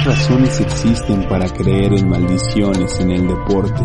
Muchas 0.00 0.18
razones 0.18 0.60
existen 0.62 1.28
para 1.28 1.46
creer 1.46 1.92
en 1.92 2.08
maldiciones 2.08 2.98
en 3.00 3.10
el 3.10 3.28
deporte. 3.28 3.82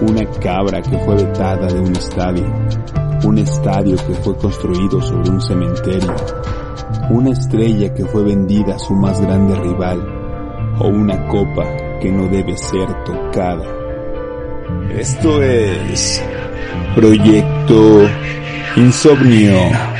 Una 0.00 0.28
cabra 0.40 0.82
que 0.82 0.98
fue 0.98 1.14
vetada 1.14 1.68
de 1.68 1.78
un 1.78 1.94
estadio. 1.94 2.52
Un 3.22 3.38
estadio 3.38 3.96
que 3.96 4.14
fue 4.14 4.36
construido 4.36 5.00
sobre 5.00 5.30
un 5.30 5.40
cementerio. 5.40 6.12
Una 7.10 7.30
estrella 7.30 7.94
que 7.94 8.04
fue 8.06 8.24
vendida 8.24 8.74
a 8.74 8.78
su 8.80 8.92
más 8.94 9.20
grande 9.20 9.54
rival. 9.54 10.00
O 10.80 10.88
una 10.88 11.28
copa 11.28 11.64
que 12.00 12.10
no 12.10 12.26
debe 12.26 12.56
ser 12.56 13.04
tocada. 13.04 13.64
Esto 14.98 15.40
es 15.44 16.24
Proyecto 16.96 18.08
Insomnio. 18.74 19.93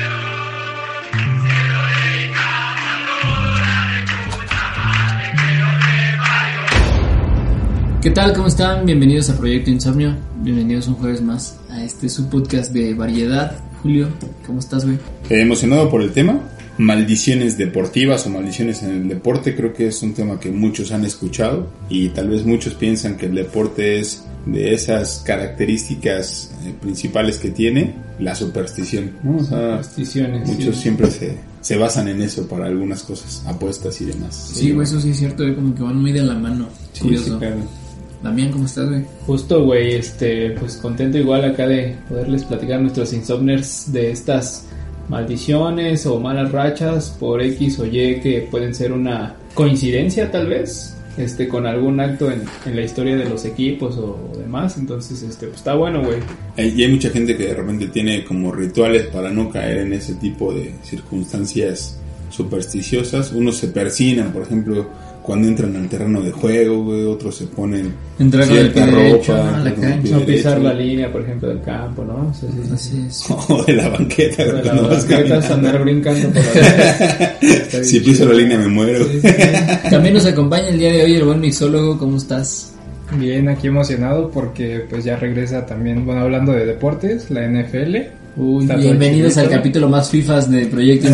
¿Qué 8.05 8.11
tal? 8.11 8.35
¿Cómo 8.35 8.49
están? 8.49 8.85
Bienvenidos 8.85 9.31
a 9.31 9.39
Proyecto 9.39 9.71
Insomnio. 9.71 10.15
Bienvenidos 10.43 10.89
un 10.89 10.95
jueves 10.97 11.23
más 11.23 11.57
a 11.71 11.83
este 11.83 12.11
su 12.11 12.29
podcast 12.29 12.71
de 12.71 12.93
variedad. 12.93 13.57
Julio, 13.83 14.09
¿cómo 14.47 14.59
estás, 14.59 14.85
güey? 14.85 14.99
Eh, 15.31 15.41
emocionado 15.41 15.89
por 15.89 16.03
el 16.03 16.13
tema. 16.13 16.39
Maldiciones 16.77 17.57
deportivas 17.57 18.27
o 18.27 18.29
maldiciones 18.29 18.83
en 18.83 18.91
el 18.91 19.09
deporte 19.09 19.57
creo 19.57 19.73
que 19.73 19.87
es 19.87 20.03
un 20.03 20.13
tema 20.13 20.39
que 20.39 20.51
muchos 20.51 20.93
han 20.93 21.07
escuchado 21.07 21.71
y 21.89 22.11
tal 22.11 22.29
vez 22.29 22.45
muchos 22.45 22.75
piensan 22.75 23.17
que 23.17 23.25
el 23.25 23.37
deporte 23.37 23.99
es 23.99 24.23
de 24.45 24.75
esas 24.75 25.23
características 25.25 26.53
eh, 26.67 26.75
principales 26.79 27.39
que 27.39 27.53
tiene 27.53 27.95
la 28.19 28.35
superstición. 28.35 29.13
¿no? 29.23 29.39
O 29.39 29.45
sea, 29.45 29.83
Supersticiones, 29.83 30.47
muchos 30.47 30.77
sí. 30.77 30.83
siempre 30.83 31.11
se, 31.11 31.39
se 31.63 31.79
basan 31.79 32.09
en 32.09 32.21
eso 32.21 32.47
para 32.49 32.67
algunas 32.67 33.03
cosas, 33.03 33.43
apuestas 33.47 33.99
y 34.03 34.05
demás. 34.05 34.51
Sí, 34.53 34.73
güey, 34.73 34.87
eso 34.87 35.01
sí 35.01 35.09
es 35.09 35.17
cierto, 35.17 35.43
como 35.55 35.75
que 35.75 35.83
van 35.83 35.97
muy 35.97 36.13
de 36.13 36.23
la 36.23 36.35
mano. 36.35 36.69
Sí, 36.93 37.01
Curioso. 37.01 37.33
sí, 37.33 37.39
claro. 37.39 37.84
Damián, 38.25 38.53
¿cómo 38.53 38.65
estás, 38.65 38.89
güey? 38.89 39.05
Justo, 39.27 39.65
güey, 39.67 39.97
este, 39.97 40.53
pues 40.53 40.79
contento 40.79 41.19
igual 41.19 41.45
acá 41.45 41.67
de 41.67 41.95
poderles 42.09 42.43
platicar 42.45 42.79
a 42.79 42.81
nuestros 42.81 43.13
insomners 43.13 43.93
de 43.93 44.13
estas 44.13 44.65
maldiciones 45.11 46.07
o 46.07 46.19
malas 46.19 46.51
rachas 46.51 47.15
por 47.21 47.43
X 47.43 47.79
o 47.81 47.85
Y 47.85 48.21
que 48.23 48.49
pueden 48.51 48.75
ser 48.75 48.93
una 48.93 49.37
coincidencia 49.53 50.31
tal 50.31 50.47
vez, 50.47 50.97
este, 51.19 51.47
con 51.47 51.67
algún 51.67 52.01
acto 52.01 52.31
en, 52.31 52.45
en 52.65 52.75
la 52.75 52.81
historia 52.81 53.15
de 53.15 53.29
los 53.29 53.45
equipos 53.45 53.99
o, 53.99 54.33
demás, 54.39 54.79
entonces, 54.79 55.23
este, 55.23 55.49
pues 55.49 55.59
está 55.59 55.75
bueno, 55.75 56.03
güey. 56.03 56.21
Y 56.57 56.83
hay 56.83 56.91
mucha 56.91 57.11
gente 57.11 57.37
que 57.37 57.49
de 57.49 57.55
repente 57.55 57.89
tiene 57.89 58.25
como 58.25 58.53
rituales 58.53 59.07
para 59.09 59.31
no 59.31 59.51
caer 59.51 59.79
en 59.79 59.93
ese 59.93 60.15
tipo 60.15 60.55
de 60.55 60.73
circunstancias 60.83 61.99
supersticiosas. 62.31 63.33
Unos 63.33 63.59
se 63.59 63.69
persinan, 63.69 64.33
por 64.33 64.43
ejemplo, 64.45 64.89
cuando 65.25 65.49
entran 65.49 65.75
al 65.75 65.89
terreno 65.89 66.21
de 66.21 66.31
juego, 66.31 66.85
güey. 66.85 67.05
Otros 67.05 67.35
se 67.37 67.47
ponen 67.47 67.95
Entrar 68.19 68.47
con 68.47 68.57
el 68.59 68.71
cierta 68.73 68.93
pie 68.93 69.03
derecho 69.05 69.35
a 69.35 69.39
la 69.39 69.45
entrar 69.71 69.75
con 69.75 69.85
el 69.85 69.91
cancha. 69.91 70.03
pie 70.03 70.11
No 70.13 70.27
pisar 70.27 70.53
derecho. 70.61 70.69
la 70.69 70.75
línea, 70.75 71.13
por 71.13 71.23
ejemplo, 71.23 71.49
del 71.49 71.63
campo, 71.63 72.05
¿no? 72.05 72.29
O 72.31 72.35
sea, 72.35 72.51
sí, 72.51 72.57
sí, 72.57 72.69
sí. 72.69 72.75
Así 72.75 73.05
es. 73.09 73.25
O 73.49 73.65
de 73.65 73.73
la 73.73 73.89
banqueta, 73.89 74.45
De 74.45 74.51
güey, 74.51 74.63
cuando 74.63 74.83
vas 74.89 75.09
banquetas, 75.09 75.45
caminando. 75.47 75.55
andar 75.55 75.83
brincando 75.83 76.29
por 76.29 76.37
la 76.37 77.83
Si 77.85 78.01
piso 78.01 78.27
la 78.27 78.35
línea 78.35 78.59
me 78.59 78.69
muero. 78.69 79.05
Sí, 79.07 79.21
sí, 79.23 79.29
sí. 79.29 79.89
También 79.91 80.15
nos 80.15 80.27
acompaña 80.27 80.69
el 80.69 80.79
día 80.79 80.93
de 80.93 81.03
hoy 81.05 81.15
el 81.15 81.25
buen 81.25 81.41
mixólogo, 81.41 81.99
¿cómo 81.99 82.19
estás? 82.19 82.73
Bien, 83.19 83.49
aquí 83.49 83.69
emocionado 83.69 84.31
porque 84.31 84.85
pues 84.91 85.05
ya 85.05 85.17
regresa 85.17 85.65
también, 85.67 86.05
bueno, 86.05 86.21
hablando 86.23 86.53
de 86.53 86.67
deportes, 86.67 87.31
la 87.31 87.47
NFL. 87.49 87.97
Uy, 88.37 88.67
bienvenidos 88.67 89.37
al 89.37 89.49
capítulo 89.49 89.89
más 89.89 90.11
FIFAs 90.11 90.51
de 90.51 90.67
Proyecto. 90.67 91.09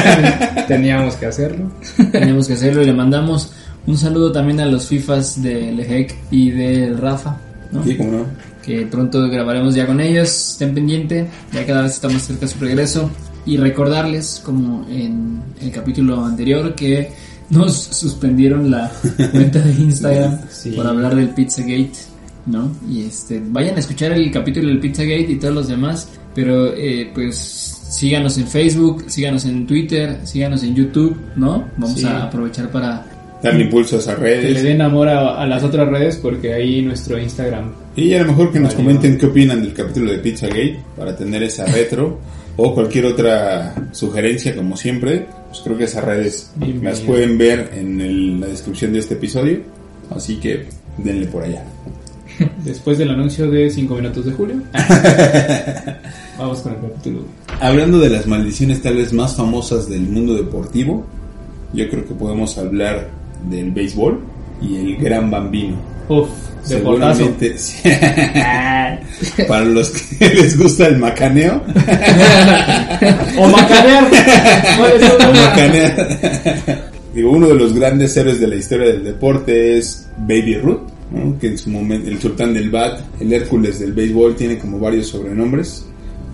Teníamos 0.68 1.14
que 1.16 1.26
hacerlo. 1.26 1.72
Tenemos 2.12 2.46
que 2.46 2.54
hacerlo 2.54 2.82
y 2.82 2.86
le 2.86 2.92
mandamos 2.92 3.52
un 3.86 3.98
saludo 3.98 4.30
también 4.30 4.60
a 4.60 4.66
los 4.66 4.86
FIFAs 4.86 5.42
de 5.42 5.72
Lejec 5.72 6.14
y 6.30 6.50
del 6.50 6.98
Rafa, 6.98 7.36
¿no? 7.72 7.82
Sí, 7.82 7.96
cómo 7.96 8.12
no. 8.12 8.26
que 8.64 8.86
pronto 8.86 9.28
grabaremos 9.28 9.74
ya 9.74 9.86
con 9.86 10.00
ellos, 10.00 10.52
estén 10.52 10.72
pendientes, 10.72 11.26
ya 11.52 11.66
cada 11.66 11.82
vez 11.82 11.94
estamos 11.94 12.22
cerca 12.22 12.42
de 12.42 12.48
su 12.52 12.58
regreso 12.60 13.10
y 13.44 13.56
recordarles 13.56 14.40
como 14.44 14.86
en 14.88 15.42
el 15.60 15.72
capítulo 15.72 16.24
anterior 16.24 16.76
que 16.76 17.10
nos 17.50 17.74
suspendieron 17.76 18.70
la 18.70 18.92
cuenta 19.32 19.58
de 19.58 19.72
Instagram 19.72 20.38
Sí. 20.50 20.70
por 20.70 20.86
hablar 20.86 21.16
del 21.16 21.30
Pizzagate, 21.30 21.90
¿no? 22.46 22.70
Y 22.90 23.02
este, 23.04 23.42
vayan 23.44 23.76
a 23.76 23.80
escuchar 23.80 24.12
el 24.12 24.30
capítulo 24.30 24.68
del 24.68 24.80
Pizzagate 24.80 25.26
y 25.32 25.36
todos 25.36 25.54
los 25.54 25.68
demás, 25.68 26.08
pero 26.34 26.74
eh, 26.74 27.10
pues 27.14 27.36
síganos 27.36 28.38
en 28.38 28.46
Facebook, 28.48 29.04
síganos 29.08 29.44
en 29.44 29.66
Twitter, 29.66 30.18
síganos 30.24 30.62
en 30.62 30.74
YouTube, 30.74 31.16
¿no? 31.36 31.68
Vamos 31.76 31.98
Sí. 32.00 32.04
a 32.06 32.24
aprovechar 32.24 32.70
para 32.70 33.06
Darle 33.42 33.64
impulso 33.64 33.96
a 33.96 33.98
esas 33.98 34.14
Que 34.16 34.22
le 34.22 34.28
redes. 34.44 34.62
den 34.62 34.80
amor 34.82 35.08
a, 35.08 35.40
a 35.42 35.46
las 35.46 35.64
otras 35.64 35.88
redes 35.88 36.16
porque 36.16 36.54
ahí 36.54 36.80
nuestro 36.80 37.18
Instagram 37.18 37.72
Y 37.96 38.14
a 38.14 38.20
lo 38.22 38.28
mejor 38.28 38.52
que 38.52 38.60
nos 38.60 38.72
Vale, 38.72 38.84
comenten 38.84 39.18
qué 39.18 39.26
opinan 39.26 39.60
del 39.62 39.72
capítulo 39.74 40.12
de 40.12 40.18
Pizzagate 40.18 40.78
para 40.96 41.16
tener 41.16 41.42
esa 41.42 41.66
retro 41.66 42.20
o 42.56 42.72
cualquier 42.74 43.06
otra 43.06 43.74
sugerencia, 43.92 44.54
como 44.54 44.76
siempre. 44.76 45.26
Pues 45.48 45.60
creo 45.64 45.76
que 45.76 45.84
esas 45.84 46.04
redes 46.04 46.50
Bienvenido. 46.54 46.90
las 46.90 47.00
pueden 47.00 47.36
ver 47.36 47.70
en 47.74 48.00
el- 48.00 48.40
la 48.40 48.46
descripción 48.46 48.92
de 48.92 49.00
este 49.00 49.14
episodio. 49.14 49.60
Así 50.14 50.36
que 50.36 50.66
denle 50.98 51.26
por 51.26 51.42
allá. 51.42 51.64
Después 52.64 52.98
del 52.98 53.10
anuncio 53.10 53.50
de 53.50 53.70
5 53.70 53.94
minutos 53.94 54.24
de 54.24 54.32
julio. 54.32 54.56
Vamos 56.38 56.60
con 56.60 56.72
el 56.72 56.80
capítulo. 56.80 57.24
Hablando 57.60 57.98
de 57.98 58.10
las 58.10 58.26
maldiciones 58.26 58.82
tal 58.82 58.96
vez 58.96 59.12
más 59.12 59.36
famosas 59.36 59.88
del 59.88 60.02
mundo 60.02 60.34
deportivo, 60.34 61.06
yo 61.72 61.88
creo 61.88 62.06
que 62.06 62.14
podemos 62.14 62.56
hablar 62.58 63.08
del 63.48 63.70
béisbol 63.70 64.20
y 64.60 64.76
el 64.76 64.96
gran 64.96 65.30
bambino. 65.30 65.76
Uf, 66.08 66.28
de. 66.62 66.76
Seguramente, 66.76 67.58
sí. 67.58 67.76
para 69.48 69.64
los 69.64 69.90
que 69.90 70.28
les 70.28 70.58
gusta 70.58 70.86
el 70.86 70.98
macaneo, 70.98 71.62
O 73.38 73.48
macanear. 73.48 74.10
Macanear. 75.34 76.92
Digo, 77.14 77.30
uno 77.30 77.48
de 77.48 77.54
los 77.54 77.74
grandes 77.74 78.16
héroes 78.16 78.40
de 78.40 78.46
la 78.46 78.56
historia 78.56 78.86
del 78.86 79.04
deporte 79.04 79.76
es 79.76 80.08
Baby 80.18 80.56
Ruth, 80.58 80.91
¿no? 81.12 81.38
que 81.38 81.48
en 81.48 81.58
su 81.58 81.70
momento, 81.70 82.08
el 82.08 82.20
sultán 82.20 82.54
del 82.54 82.70
bat, 82.70 83.00
el 83.20 83.32
Hércules 83.32 83.78
del 83.80 83.92
béisbol, 83.92 84.36
tiene 84.36 84.58
como 84.58 84.78
varios 84.78 85.08
sobrenombres. 85.08 85.84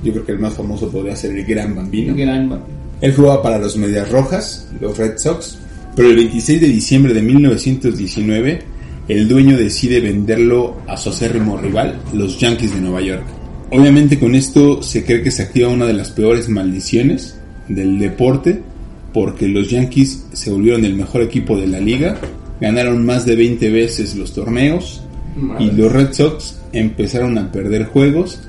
Yo 0.02 0.12
creo 0.12 0.24
que 0.24 0.32
el 0.32 0.38
más 0.38 0.54
famoso 0.54 0.90
podría 0.90 1.16
ser 1.16 1.36
el 1.36 1.44
Gran 1.44 1.74
Bambino. 1.74 2.14
gran 2.14 2.62
Él 3.00 3.14
jugaba 3.14 3.42
para 3.42 3.58
los 3.58 3.76
Medias 3.76 4.10
Rojas, 4.10 4.68
los 4.80 4.96
Red 4.96 5.18
Sox, 5.18 5.58
pero 5.96 6.10
el 6.10 6.16
26 6.16 6.60
de 6.60 6.68
diciembre 6.68 7.14
de 7.14 7.22
1919 7.22 8.78
el 9.08 9.26
dueño 9.26 9.56
decide 9.56 10.00
venderlo 10.00 10.76
a 10.86 10.96
su 10.98 11.08
acérrimo 11.08 11.56
rival, 11.56 11.98
los 12.12 12.38
Yankees 12.38 12.74
de 12.74 12.80
Nueva 12.82 13.00
York. 13.00 13.24
Obviamente 13.70 14.18
con 14.18 14.34
esto 14.34 14.82
se 14.82 15.04
cree 15.04 15.22
que 15.22 15.30
se 15.30 15.42
activa 15.42 15.68
una 15.68 15.86
de 15.86 15.94
las 15.94 16.10
peores 16.10 16.48
maldiciones 16.50 17.38
del 17.68 17.98
deporte, 17.98 18.60
porque 19.14 19.48
los 19.48 19.70
Yankees 19.70 20.26
se 20.32 20.50
volvieron 20.50 20.84
el 20.84 20.94
mejor 20.94 21.22
equipo 21.22 21.58
de 21.58 21.66
la 21.66 21.80
liga, 21.80 22.18
ganaron 22.60 23.04
más 23.04 23.24
de 23.26 23.36
20 23.36 23.70
veces 23.70 24.16
los 24.16 24.32
torneos 24.32 25.02
y 25.58 25.70
los 25.70 25.92
Red 25.92 26.12
Sox 26.12 26.60
empezaron 26.72 27.38
a 27.38 27.52
perder 27.52 27.84
juegos 27.86 28.40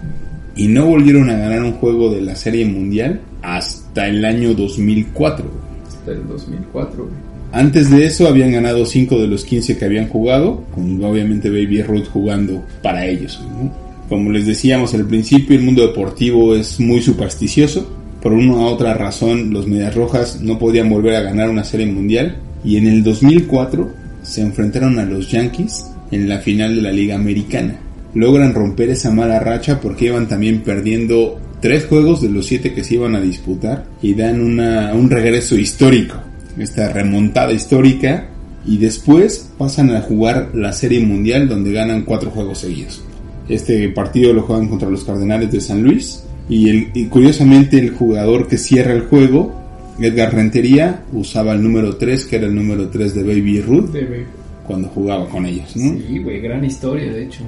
y 0.56 0.68
no 0.68 0.86
volvieron 0.86 1.30
a 1.30 1.38
ganar 1.38 1.64
un 1.64 1.74
juego 1.74 2.14
de 2.14 2.22
la 2.22 2.36
Serie 2.36 2.66
Mundial 2.66 3.22
hasta 3.42 4.08
el 4.08 4.26
año 4.26 4.54
2004. 4.54 5.46
Hasta 5.88 6.12
el 6.12 6.28
2004, 6.28 7.04
güey. 7.04 7.30
Antes 7.52 7.90
de 7.90 8.06
eso 8.06 8.28
habían 8.28 8.52
ganado 8.52 8.86
5 8.86 9.20
de 9.20 9.28
los 9.28 9.44
15 9.44 9.78
que 9.78 9.86
habían 9.86 10.08
jugado, 10.08 10.66
con 10.74 11.04
obviamente 11.04 11.50
Baby 11.50 11.82
Ruth 11.82 12.06
jugando 12.12 12.64
para 12.84 13.08
ellos. 13.08 13.42
¿no? 13.42 13.72
Como 14.08 14.32
les 14.32 14.46
decíamos 14.46 14.94
al 14.94 15.06
principio, 15.06 15.56
el 15.56 15.64
mundo 15.64 15.82
deportivo 15.82 16.56
es 16.56 16.80
muy 16.80 17.02
supersticioso. 17.02 17.90
Por 18.22 18.34
una 18.34 18.54
u 18.54 18.62
otra 18.66 18.94
razón, 18.94 19.52
los 19.52 19.66
Medias 19.66 19.96
Rojas 19.96 20.42
no 20.42 20.60
podían 20.60 20.90
volver 20.90 21.16
a 21.16 21.22
ganar 21.22 21.50
una 21.50 21.64
serie 21.64 21.88
mundial. 21.88 22.38
Y 22.64 22.78
en 22.78 22.88
el 22.88 23.04
2004 23.04 23.99
se 24.22 24.42
enfrentaron 24.42 25.00
a 25.00 25.06
los 25.06 25.30
Yankees 25.32 25.86
en 26.12 26.28
la 26.28 26.40
final 26.40 26.76
de 26.76 26.82
la 26.82 26.92
Liga 26.92 27.16
Americana. 27.16 27.80
Logran 28.14 28.54
romper 28.54 28.90
esa 28.90 29.12
mala 29.12 29.40
racha 29.40 29.80
porque 29.80 30.06
iban 30.06 30.28
también 30.28 30.62
perdiendo 30.62 31.40
tres 31.62 31.86
juegos 31.86 32.22
de 32.22 32.30
los 32.30 32.48
siete 32.48 32.74
que 32.74 32.84
se 32.84 32.96
iban 32.96 33.16
a 33.16 33.22
disputar 33.22 33.86
y 34.02 34.14
dan 34.14 34.42
un 34.42 35.10
regreso 35.10 35.56
histórico 35.56 36.16
esta 36.58 36.90
remontada 36.90 37.54
histórica 37.54 38.28
y 38.66 38.78
después 38.78 39.50
pasan 39.58 39.96
a 39.96 40.02
jugar 40.02 40.52
la 40.54 40.74
Serie 40.74 41.00
Mundial 41.00 41.48
donde 41.48 41.72
ganan 41.72 42.04
cuatro 42.04 42.32
juegos 42.32 42.60
seguidos. 42.60 43.02
Este 43.48 43.90
partido 43.90 44.34
lo 44.34 44.44
juegan 44.44 44.68
contra 44.68 44.90
los 44.90 45.04
Cardenales 45.04 45.52
de 45.52 45.62
San 45.62 45.82
Luis 45.82 46.24
y 46.50 47.06
curiosamente 47.06 47.80
el 47.80 47.92
jugador 47.92 48.48
que 48.48 48.58
cierra 48.58 48.94
el 48.94 49.02
juego, 49.04 49.56
Edgar 50.02 50.34
Rentería, 50.34 51.04
usaba 51.14 51.54
el 51.54 51.62
número 51.64 51.96
3 51.98 52.26
que 52.26 52.36
era 52.38 52.48
el 52.48 52.56
número 52.56 52.90
3 52.90 53.16
de 53.16 53.24
Baby 53.24 53.62
Ruth 53.62 53.92
De- 53.92 54.06
de- 54.06 54.26
cuando 54.66 54.88
jugaba 54.90 55.28
con 55.28 55.46
ellos. 55.46 55.76
¿no? 55.76 55.98
Sí, 56.08 56.20
güey, 56.20 56.40
gran 56.42 56.64
historia, 56.64 57.12
de 57.12 57.24
hecho. 57.26 57.42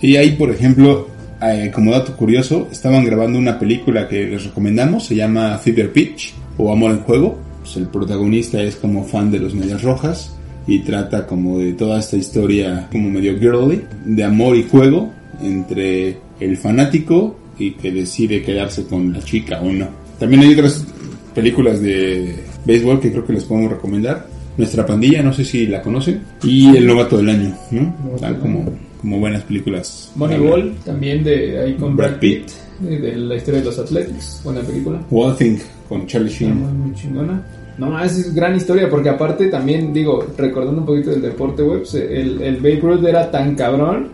Y 0.00 0.16
ahí, 0.16 0.32
por 0.32 0.50
ejemplo, 0.50 1.06
eh, 1.42 1.70
como 1.74 1.92
dato 1.92 2.16
curioso, 2.16 2.68
estaban 2.72 3.04
grabando 3.04 3.38
una 3.38 3.58
película 3.58 4.08
que 4.08 4.26
les 4.26 4.44
recomendamos, 4.44 5.04
se 5.06 5.14
llama 5.14 5.58
Fever 5.58 5.92
Pitch 5.92 6.34
o 6.58 6.72
Amor 6.72 6.92
en 6.92 6.98
Juego. 7.00 7.38
Pues 7.62 7.76
el 7.76 7.86
protagonista 7.88 8.60
es 8.62 8.76
como 8.76 9.04
fan 9.04 9.30
de 9.30 9.38
los 9.38 9.54
Medias 9.54 9.82
Rojas 9.82 10.34
y 10.66 10.80
trata 10.80 11.26
como 11.26 11.58
de 11.58 11.74
toda 11.74 12.00
esta 12.00 12.16
historia 12.16 12.88
como 12.90 13.10
medio 13.10 13.38
girly, 13.38 13.82
de 14.06 14.24
amor 14.24 14.56
y 14.56 14.62
juego 14.64 15.10
entre 15.42 16.16
el 16.40 16.56
fanático 16.56 17.36
y 17.58 17.72
que 17.72 17.92
decide 17.92 18.42
quedarse 18.42 18.84
con 18.86 19.12
la 19.12 19.20
chica 19.20 19.60
o 19.60 19.70
no. 19.72 19.88
También 20.18 20.42
hay 20.42 20.52
otras 20.54 20.86
películas 21.34 21.80
de 21.80 22.34
béisbol 22.64 23.00
que 23.00 23.10
creo 23.10 23.24
que 23.26 23.32
les 23.34 23.44
podemos 23.44 23.70
recomendar. 23.72 24.26
Nuestra 24.56 24.84
pandilla, 24.84 25.22
no 25.22 25.32
sé 25.32 25.44
si 25.46 25.66
la 25.66 25.80
conocen, 25.80 26.20
y 26.42 26.76
El 26.76 26.86
novato 26.86 27.16
del 27.16 27.30
año, 27.30 27.54
¿no? 27.70 27.94
Están 28.14 28.34
como, 28.36 28.66
como 29.00 29.18
buenas 29.18 29.42
películas. 29.44 30.12
Moneyball, 30.14 30.74
también 30.84 31.24
de 31.24 31.58
ahí 31.58 31.74
con 31.74 31.96
Brad 31.96 32.10
Brad 32.10 32.18
Pitt, 32.20 32.50
eh, 32.86 32.98
de 32.98 33.16
la 33.16 33.36
historia 33.36 33.60
de 33.60 33.66
los 33.66 33.78
Athletics, 33.78 34.42
buena 34.44 34.60
película. 34.60 35.00
One 35.10 35.34
Thing 35.38 35.56
con 35.88 36.06
Charlie 36.06 36.28
Sheen. 36.30 36.54
muy, 36.60 36.72
muy 36.88 36.94
chingona. 36.94 37.42
No, 37.78 37.98
es 38.04 38.34
gran 38.34 38.54
historia, 38.54 38.90
porque 38.90 39.08
aparte 39.08 39.46
también, 39.46 39.90
digo, 39.94 40.26
recordando 40.36 40.80
un 40.82 40.86
poquito 40.86 41.10
del 41.12 41.22
deporte 41.22 41.62
web, 41.62 41.86
se- 41.86 42.20
el, 42.20 42.42
el 42.42 42.56
Babe 42.56 42.80
Ruth 42.82 43.04
era 43.06 43.30
tan 43.30 43.54
cabrón 43.54 44.08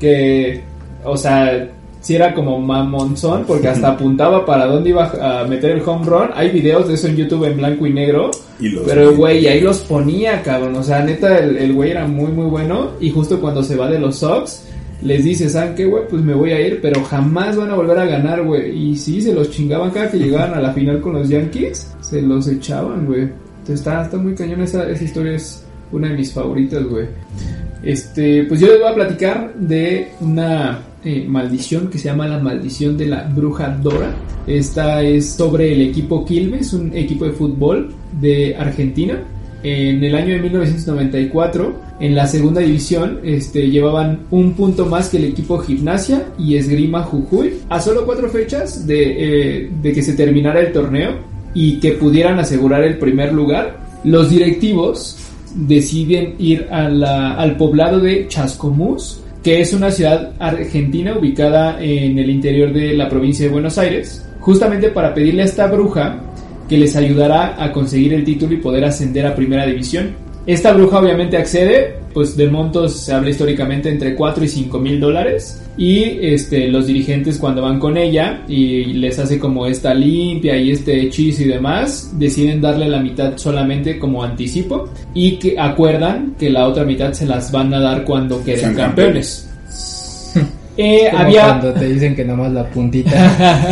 que, 0.00 0.60
o 1.04 1.16
sea, 1.16 1.70
si 2.04 2.14
era 2.14 2.34
como 2.34 2.60
mamonzón, 2.60 3.44
porque 3.46 3.68
hasta 3.68 3.88
apuntaba 3.92 4.44
para 4.44 4.66
dónde 4.66 4.90
iba 4.90 5.10
a 5.40 5.44
meter 5.46 5.70
el 5.70 5.82
home 5.84 6.04
run. 6.06 6.28
Hay 6.34 6.50
videos 6.50 6.86
de 6.86 6.94
eso 6.94 7.08
en 7.08 7.16
YouTube 7.16 7.44
en 7.46 7.56
blanco 7.56 7.86
y 7.86 7.92
negro. 7.94 8.30
Y 8.60 8.68
los- 8.68 8.84
Pero, 8.84 9.16
güey, 9.16 9.46
ahí 9.46 9.60
los 9.62 9.78
ponía, 9.80 10.42
cabrón. 10.42 10.76
O 10.76 10.82
sea, 10.82 11.02
neta, 11.02 11.38
el 11.38 11.56
el 11.56 11.72
güey 11.72 11.90
era 11.92 12.06
muy, 12.06 12.30
muy 12.30 12.46
bueno. 12.46 12.90
Y 13.00 13.08
justo 13.10 13.40
cuando 13.40 13.62
se 13.64 13.74
va 13.76 13.88
de 13.90 13.98
los 13.98 14.16
Sox, 14.18 14.64
les 15.02 15.24
dice, 15.24 15.48
¿saben 15.48 15.74
qué, 15.74 15.86
güey? 15.86 16.04
Pues 16.08 16.22
me 16.22 16.34
voy 16.34 16.52
a 16.52 16.60
ir, 16.60 16.78
pero 16.82 17.02
jamás 17.04 17.56
van 17.56 17.70
a 17.70 17.74
volver 17.74 17.98
a 17.98 18.04
ganar, 18.06 18.42
güey. 18.44 18.90
Y 18.90 18.96
sí, 18.96 19.20
se 19.22 19.32
los 19.32 19.50
chingaban 19.50 19.90
cada 19.90 20.10
que 20.10 20.18
llegaban 20.18 20.52
a 20.54 20.60
la 20.60 20.72
final 20.74 21.00
con 21.00 21.14
los 21.14 21.28
Yankees. 21.30 21.90
Se 22.02 22.20
los 22.20 22.46
echaban, 22.48 23.06
güey. 23.06 23.22
Entonces 23.22 23.76
está, 23.80 24.02
está 24.02 24.18
muy 24.18 24.34
cañón. 24.34 24.60
Esa, 24.60 24.86
esa 24.90 25.04
historia 25.04 25.32
es 25.36 25.64
una 25.90 26.08
de 26.10 26.16
mis 26.18 26.32
favoritas, 26.34 26.84
güey. 26.84 27.06
Este, 27.82 28.44
pues 28.44 28.60
yo 28.60 28.66
les 28.68 28.78
voy 28.80 28.88
a 28.90 28.94
platicar 28.94 29.54
de 29.56 30.08
una 30.20 30.78
eh, 31.04 31.26
maldición 31.28 31.88
que 31.88 31.98
se 31.98 32.08
llama 32.08 32.26
la 32.26 32.38
maldición 32.38 32.96
de 32.96 33.06
la 33.06 33.24
bruja 33.24 33.68
Dora. 33.68 34.14
Esta 34.46 35.02
es 35.02 35.32
sobre 35.32 35.72
el 35.72 35.82
equipo 35.82 36.24
Quilmes, 36.24 36.72
un 36.72 36.96
equipo 36.96 37.24
de 37.26 37.32
fútbol 37.32 37.94
de 38.20 38.56
Argentina. 38.56 39.22
En 39.62 40.02
el 40.04 40.14
año 40.14 40.34
de 40.34 40.40
1994, 40.40 41.80
en 42.00 42.14
la 42.14 42.26
segunda 42.26 42.60
división, 42.60 43.20
este, 43.24 43.70
llevaban 43.70 44.20
un 44.30 44.52
punto 44.52 44.86
más 44.86 45.08
que 45.08 45.16
el 45.16 45.24
equipo 45.24 45.58
Gimnasia 45.58 46.26
y 46.38 46.56
Esgrima 46.56 47.02
Jujuy. 47.02 47.54
A 47.68 47.80
solo 47.80 48.04
cuatro 48.04 48.28
fechas 48.28 48.86
de, 48.86 49.64
eh, 49.64 49.70
que 49.82 50.02
se 50.02 50.14
terminara 50.14 50.60
el 50.60 50.72
torneo 50.72 51.16
y 51.54 51.80
que 51.80 51.92
pudieran 51.92 52.38
asegurar 52.38 52.82
el 52.82 52.98
primer 52.98 53.32
lugar, 53.32 53.78
los 54.04 54.28
directivos 54.28 55.16
deciden 55.54 56.34
ir 56.38 56.66
a 56.70 57.34
al 57.34 57.56
poblado 57.56 58.00
de 58.00 58.26
Chascomús, 58.28 59.23
que 59.44 59.60
es 59.60 59.74
una 59.74 59.90
ciudad 59.90 60.32
argentina 60.38 61.16
ubicada 61.18 61.78
en 61.78 62.18
el 62.18 62.30
interior 62.30 62.72
de 62.72 62.94
la 62.94 63.10
provincia 63.10 63.44
de 63.44 63.52
Buenos 63.52 63.76
Aires, 63.76 64.26
justamente 64.40 64.88
para 64.88 65.12
pedirle 65.12 65.42
a 65.42 65.44
esta 65.44 65.66
bruja 65.66 66.18
que 66.66 66.78
les 66.78 66.96
ayudará 66.96 67.62
a 67.62 67.70
conseguir 67.70 68.14
el 68.14 68.24
título 68.24 68.54
y 68.54 68.56
poder 68.56 68.86
ascender 68.86 69.26
a 69.26 69.34
primera 69.34 69.66
división. 69.66 70.12
Esta 70.46 70.72
bruja 70.74 70.98
obviamente 70.98 71.38
accede, 71.38 71.96
pues 72.12 72.36
de 72.36 72.48
montos 72.48 73.00
se 73.00 73.14
habla 73.14 73.30
históricamente 73.30 73.88
entre 73.88 74.14
4 74.14 74.44
y 74.44 74.48
5 74.48 74.78
mil 74.78 75.00
dólares. 75.00 75.62
Y 75.78 76.18
este, 76.20 76.68
los 76.68 76.86
dirigentes 76.86 77.38
cuando 77.38 77.62
van 77.62 77.80
con 77.80 77.96
ella 77.96 78.42
y 78.46 78.84
les 78.92 79.18
hace 79.18 79.38
como 79.38 79.66
esta 79.66 79.94
limpia 79.94 80.54
y 80.56 80.70
este 80.70 81.00
hechizo 81.00 81.42
y 81.42 81.46
demás, 81.46 82.10
deciden 82.18 82.60
darle 82.60 82.88
la 82.88 83.00
mitad 83.00 83.32
solamente 83.36 83.98
como 83.98 84.22
anticipo 84.22 84.88
y 85.14 85.36
que 85.38 85.58
acuerdan 85.58 86.34
que 86.38 86.50
la 86.50 86.68
otra 86.68 86.84
mitad 86.84 87.12
se 87.12 87.24
las 87.26 87.50
van 87.50 87.72
a 87.72 87.80
dar 87.80 88.04
cuando 88.04 88.44
queden 88.44 88.74
campeones. 88.74 89.48
Eh, 90.76 91.06
Como 91.10 91.22
había 91.22 91.44
cuando 91.44 91.72
te 91.72 91.84
dicen 91.88 92.14
que 92.16 92.24
nomás 92.24 92.52
la 92.52 92.68
puntita. 92.68 93.12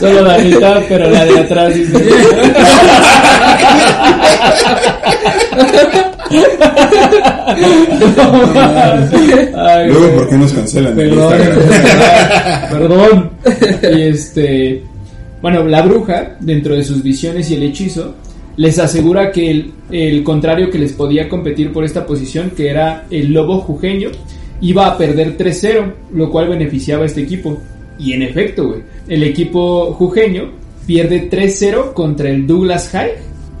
solo 0.00 0.22
la 0.22 0.38
mitad, 0.38 0.80
pero 0.88 1.10
la 1.10 1.24
de 1.24 1.38
atrás 1.40 1.74
dice- 1.74 1.98
Ay, 9.56 9.90
Luego. 9.90 10.14
¿por 10.16 10.28
qué 10.28 10.38
nos 10.38 10.52
cancelan 10.52 10.94
Perdón. 12.70 13.30
Y 13.82 14.02
este, 14.02 14.82
bueno, 15.40 15.64
la 15.64 15.82
bruja, 15.82 16.36
dentro 16.40 16.74
de 16.74 16.84
sus 16.84 17.02
visiones 17.02 17.50
y 17.50 17.54
el 17.54 17.62
hechizo, 17.64 18.14
les 18.56 18.78
asegura 18.78 19.30
que 19.30 19.50
el, 19.50 19.72
el 19.90 20.22
contrario 20.24 20.70
que 20.70 20.78
les 20.78 20.92
podía 20.92 21.28
competir 21.28 21.72
por 21.72 21.84
esta 21.84 22.06
posición, 22.06 22.50
que 22.50 22.68
era 22.68 23.06
el 23.10 23.32
lobo 23.32 23.60
jujeño, 23.60 24.10
iba 24.60 24.86
a 24.86 24.98
perder 24.98 25.36
3-0, 25.36 25.92
lo 26.14 26.30
cual 26.30 26.48
beneficiaba 26.48 27.04
a 27.04 27.06
este 27.06 27.22
equipo. 27.22 27.58
Y 27.98 28.12
en 28.12 28.22
efecto, 28.22 28.68
güey, 28.68 28.82
el 29.08 29.22
equipo 29.22 29.92
jujeño 29.92 30.50
pierde 30.86 31.28
3-0 31.30 31.92
contra 31.92 32.30
el 32.30 32.46
Douglas 32.46 32.88
High 32.90 33.10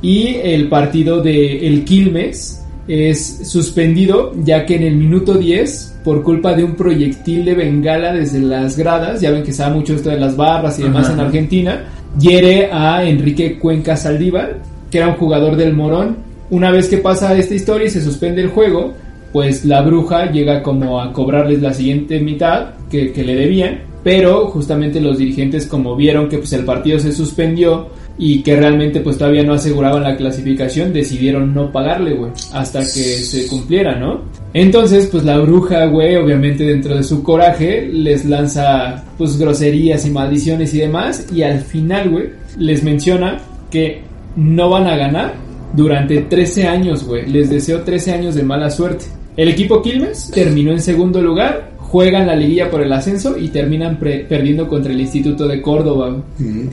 y 0.02 0.36
el 0.42 0.68
partido 0.68 1.20
de 1.20 1.66
el 1.66 1.84
Quilmes 1.84 2.64
es 2.86 3.40
suspendido 3.48 4.32
ya 4.44 4.64
que 4.64 4.76
en 4.76 4.82
el 4.84 4.96
minuto 4.96 5.34
10 5.34 5.98
por 6.04 6.22
culpa 6.22 6.54
de 6.54 6.64
un 6.64 6.74
proyectil 6.74 7.44
de 7.44 7.54
bengala 7.54 8.14
desde 8.14 8.40
las 8.40 8.78
gradas, 8.78 9.20
ya 9.20 9.30
ven 9.30 9.42
que 9.42 9.52
sabe 9.52 9.76
mucho 9.76 9.94
esto 9.94 10.08
de 10.08 10.18
las 10.18 10.36
barras 10.36 10.78
y 10.78 10.84
demás 10.84 11.06
Ajá. 11.06 11.14
en 11.14 11.20
Argentina, 11.20 11.84
hiere 12.18 12.70
a 12.72 13.04
Enrique 13.04 13.58
Cuenca 13.58 13.96
Saldívar, 13.96 14.58
que 14.90 14.98
era 14.98 15.08
un 15.08 15.16
jugador 15.16 15.56
del 15.56 15.74
Morón. 15.74 16.16
Una 16.48 16.70
vez 16.70 16.88
que 16.88 16.96
pasa 16.96 17.36
esta 17.36 17.54
historia 17.54 17.88
y 17.88 17.90
se 17.90 18.00
suspende 18.00 18.40
el 18.40 18.48
juego, 18.48 18.94
pues 19.34 19.66
la 19.66 19.82
bruja 19.82 20.30
llega 20.30 20.62
como 20.62 21.00
a 21.00 21.12
cobrarles 21.12 21.60
la 21.60 21.74
siguiente 21.74 22.20
mitad 22.20 22.70
que, 22.90 23.12
que 23.12 23.22
le 23.22 23.34
debían, 23.34 23.80
pero 24.02 24.46
justamente 24.46 25.00
los 25.00 25.18
dirigentes 25.18 25.66
como 25.66 25.94
vieron 25.94 26.30
que 26.30 26.38
pues 26.38 26.54
el 26.54 26.64
partido 26.64 26.98
se 26.98 27.12
suspendió 27.12 27.88
y 28.18 28.42
que 28.42 28.56
realmente 28.56 29.00
pues 29.00 29.16
todavía 29.16 29.44
no 29.44 29.54
aseguraban 29.54 30.02
la 30.02 30.16
clasificación, 30.16 30.92
decidieron 30.92 31.54
no 31.54 31.70
pagarle, 31.70 32.14
güey, 32.14 32.32
hasta 32.52 32.80
que 32.80 32.86
se 32.86 33.46
cumpliera, 33.46 33.94
¿no? 33.94 34.22
Entonces, 34.52 35.06
pues 35.06 35.24
la 35.24 35.38
bruja, 35.38 35.86
güey, 35.86 36.16
obviamente 36.16 36.64
dentro 36.64 36.96
de 36.96 37.04
su 37.04 37.22
coraje, 37.22 37.86
les 37.86 38.24
lanza 38.24 39.04
pues 39.16 39.38
groserías 39.38 40.04
y 40.04 40.10
maldiciones 40.10 40.74
y 40.74 40.78
demás, 40.78 41.26
y 41.32 41.42
al 41.42 41.60
final, 41.60 42.10
güey, 42.10 42.30
les 42.58 42.82
menciona 42.82 43.38
que 43.70 44.02
no 44.36 44.70
van 44.70 44.86
a 44.86 44.96
ganar 44.96 45.34
durante 45.74 46.22
13 46.22 46.66
años, 46.66 47.04
güey. 47.04 47.26
Les 47.26 47.50
deseo 47.50 47.82
13 47.82 48.12
años 48.12 48.34
de 48.34 48.42
mala 48.42 48.70
suerte. 48.70 49.04
El 49.36 49.48
equipo 49.48 49.82
Quilmes 49.82 50.30
terminó 50.32 50.72
en 50.72 50.80
segundo 50.80 51.22
lugar, 51.22 51.72
juegan 51.76 52.26
la 52.26 52.34
liguilla 52.34 52.70
por 52.70 52.82
el 52.82 52.92
ascenso 52.92 53.38
y 53.38 53.48
terminan 53.48 53.98
perdiendo 53.98 54.66
contra 54.68 54.92
el 54.92 55.00
Instituto 55.00 55.46
de 55.46 55.62
Córdoba. 55.62 56.16
Mm. 56.38 56.66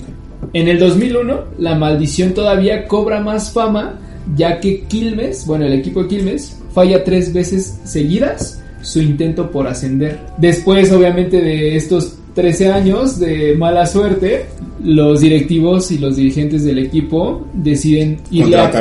En 0.53 0.67
el 0.67 0.79
2001, 0.79 1.39
la 1.59 1.75
maldición 1.75 2.33
todavía 2.33 2.87
cobra 2.87 3.19
más 3.21 3.51
fama, 3.51 3.99
ya 4.35 4.59
que 4.59 4.81
Quilmes, 4.83 5.45
bueno, 5.45 5.65
el 5.65 5.73
equipo 5.73 6.03
de 6.03 6.09
Quilmes, 6.09 6.57
falla 6.73 7.03
tres 7.03 7.33
veces 7.33 7.79
seguidas 7.83 8.61
su 8.81 9.01
intento 9.01 9.49
por 9.51 9.67
ascender. 9.67 10.19
Después, 10.37 10.91
obviamente, 10.91 11.41
de 11.41 11.75
estos 11.75 12.17
13 12.35 12.71
años 12.71 13.17
de 13.19 13.55
mala 13.57 13.85
suerte, 13.85 14.45
los 14.83 15.21
directivos 15.21 15.89
y 15.91 15.97
los 15.97 16.17
dirigentes 16.17 16.65
del 16.65 16.79
equipo 16.79 17.47
deciden 17.53 18.17
irle 18.29 18.57
a, 18.65 18.71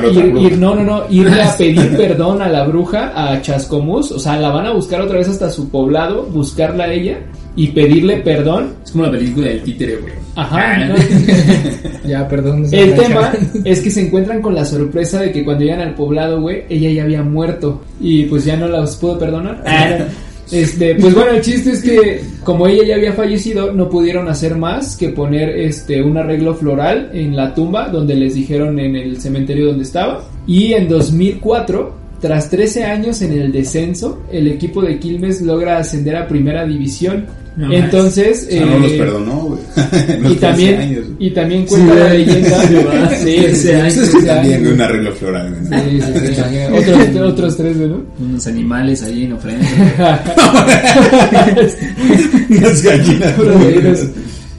ir- 0.40 0.58
no, 0.58 0.74
no, 0.74 0.82
no, 0.82 1.02
irle 1.08 1.40
a 1.40 1.56
pedir 1.58 1.96
perdón 1.96 2.42
a 2.42 2.48
la 2.48 2.64
bruja, 2.64 3.12
a 3.14 3.40
Chascomús, 3.40 4.10
o 4.12 4.18
sea, 4.18 4.38
la 4.40 4.50
van 4.50 4.66
a 4.66 4.72
buscar 4.72 5.00
otra 5.00 5.18
vez 5.18 5.28
hasta 5.28 5.50
su 5.50 5.68
poblado, 5.70 6.24
buscarla 6.24 6.84
a 6.84 6.92
ella 6.92 7.20
y 7.56 7.68
pedirle 7.68 8.18
perdón. 8.18 8.74
Es 8.84 8.92
como 8.92 9.04
la 9.04 9.10
película 9.12 9.48
del 9.48 9.62
títere, 9.62 9.96
güey. 9.96 10.12
Ajá, 10.36 10.86
¿no? 10.86 10.94
ya, 12.08 12.26
perdón. 12.28 12.66
El 12.72 12.94
tema 12.94 13.32
es 13.64 13.80
que 13.80 13.90
se 13.90 14.06
encuentran 14.06 14.42
con 14.42 14.54
la 14.54 14.64
sorpresa 14.64 15.20
de 15.20 15.32
que 15.32 15.44
cuando 15.44 15.64
llegan 15.64 15.80
al 15.80 15.94
poblado, 15.94 16.40
güey, 16.40 16.64
ella 16.68 16.90
ya 16.90 17.02
había 17.04 17.22
muerto 17.22 17.82
y 18.00 18.24
pues 18.24 18.44
ya 18.44 18.56
no 18.56 18.66
las 18.68 18.96
pudo 18.96 19.18
perdonar. 19.18 19.62
Ah, 19.66 19.98
Este, 20.50 20.94
pues 20.96 21.14
bueno, 21.14 21.30
el 21.30 21.40
chiste 21.40 21.70
es 21.70 21.82
que 21.82 22.20
como 22.42 22.66
ella 22.66 22.84
ya 22.84 22.94
había 22.96 23.12
fallecido, 23.14 23.72
no 23.72 23.88
pudieron 23.88 24.28
hacer 24.28 24.56
más 24.56 24.96
que 24.96 25.08
poner 25.08 25.48
este 25.48 26.02
un 26.02 26.18
arreglo 26.18 26.54
floral 26.54 27.10
en 27.14 27.34
la 27.34 27.54
tumba 27.54 27.88
donde 27.88 28.14
les 28.14 28.34
dijeron 28.34 28.78
en 28.78 28.94
el 28.94 29.20
cementerio 29.20 29.68
donde 29.68 29.84
estaba. 29.84 30.22
Y 30.46 30.74
en 30.74 30.88
2004, 30.88 32.03
tras 32.20 32.48
13 32.50 32.84
años 32.84 33.20
en 33.22 33.32
el 33.32 33.52
descenso, 33.52 34.22
el 34.32 34.48
equipo 34.48 34.80
de 34.82 34.98
Quilmes 34.98 35.40
logra 35.42 35.78
ascender 35.78 36.16
a 36.16 36.26
primera 36.26 36.64
división. 36.64 37.26
No. 37.56 37.72
Entonces, 37.72 38.48
O 38.48 38.50
sea, 38.50 38.66
no 38.66 38.78
los 38.80 38.90
eh, 38.92 38.98
perdonó, 38.98 39.36
güey. 39.42 39.60
Los 40.22 40.32
y 40.32 40.36
13 40.36 40.40
también, 40.40 40.80
años. 40.80 41.04
y 41.20 41.30
también 41.30 41.66
cuenta 41.66 41.94
la 41.94 42.08
leyenda. 42.14 42.62
Sí, 42.66 43.36
sí, 43.50 43.54
sí, 43.54 43.70
años. 43.70 43.92
sí, 43.94 44.06
sí, 44.06 44.26
También 44.26 44.66
un 44.66 44.80
arreglo 44.80 45.12
floral, 45.12 45.54
güey. 45.68 45.80
Sí, 45.82 46.00
sí, 46.00 46.34
sí. 46.34 46.42
Otros, 46.72 47.32
otros 47.32 47.56
tres, 47.56 47.76
¿no? 47.76 48.02
Unos 48.18 48.46
animales 48.48 49.02
ahí 49.04 49.24
en 49.24 49.32
ofrenda. 49.34 49.68
Unas 52.50 52.82
gallinas. 52.82 53.34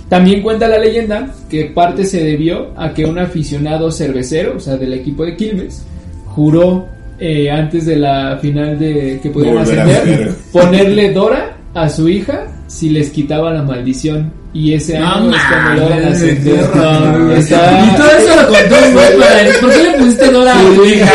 También 0.07 0.41
cuenta 0.41 0.67
la 0.67 0.77
leyenda 0.77 1.33
que 1.49 1.65
parte 1.65 2.05
se 2.05 2.23
debió 2.23 2.79
a 2.79 2.93
que 2.93 3.05
un 3.05 3.17
aficionado 3.19 3.91
cervecero, 3.91 4.55
o 4.57 4.59
sea, 4.59 4.77
del 4.77 4.93
equipo 4.93 5.25
de 5.25 5.35
Quilmes, 5.35 5.83
juró 6.27 6.87
eh, 7.19 7.49
antes 7.51 7.85
de 7.85 7.95
la 7.97 8.37
final 8.41 8.77
de 8.79 9.19
que 9.21 9.29
pudieran 9.29 9.59
ascender 9.63 10.31
ponerle 10.51 11.11
Dora 11.13 11.55
a 11.73 11.89
su 11.89 12.07
hija 12.09 12.47
si 12.67 12.89
les 12.89 13.09
quitaba 13.09 13.51
la 13.53 13.61
maldición. 13.61 14.31
Y 14.53 14.71
ese 14.73 14.97
No 14.97 15.05
año 15.15 15.31
es 15.35 15.41
cuando 15.49 15.81
logran 15.81 15.99
mames, 16.03 16.15
ascender. 16.15 16.43
qué 16.43 16.51
horror, 16.79 17.25
güey. 17.25 17.39
Está- 17.39 17.85
Y 17.85 17.97
todo 17.97 18.07
eso 18.11 18.41
lo 18.41 18.47
contó 18.47 18.75
un 18.87 18.93
güey 18.93 19.17
para 19.19 19.41
él. 19.41 19.53
¿Por 19.59 19.73
qué 19.73 19.83
le 19.83 19.91
pusiste 19.97 20.31
Dora 20.31 20.57
a 20.57 20.63
tu 20.75 20.85
hija? 20.85 21.11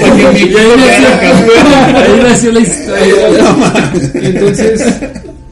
Porque 0.00 0.26
mi 0.34 0.54
Ahí 1.96 2.20
nació 2.22 2.52
la 2.52 2.60
historia. 2.60 3.30
Entonces, 4.14 4.94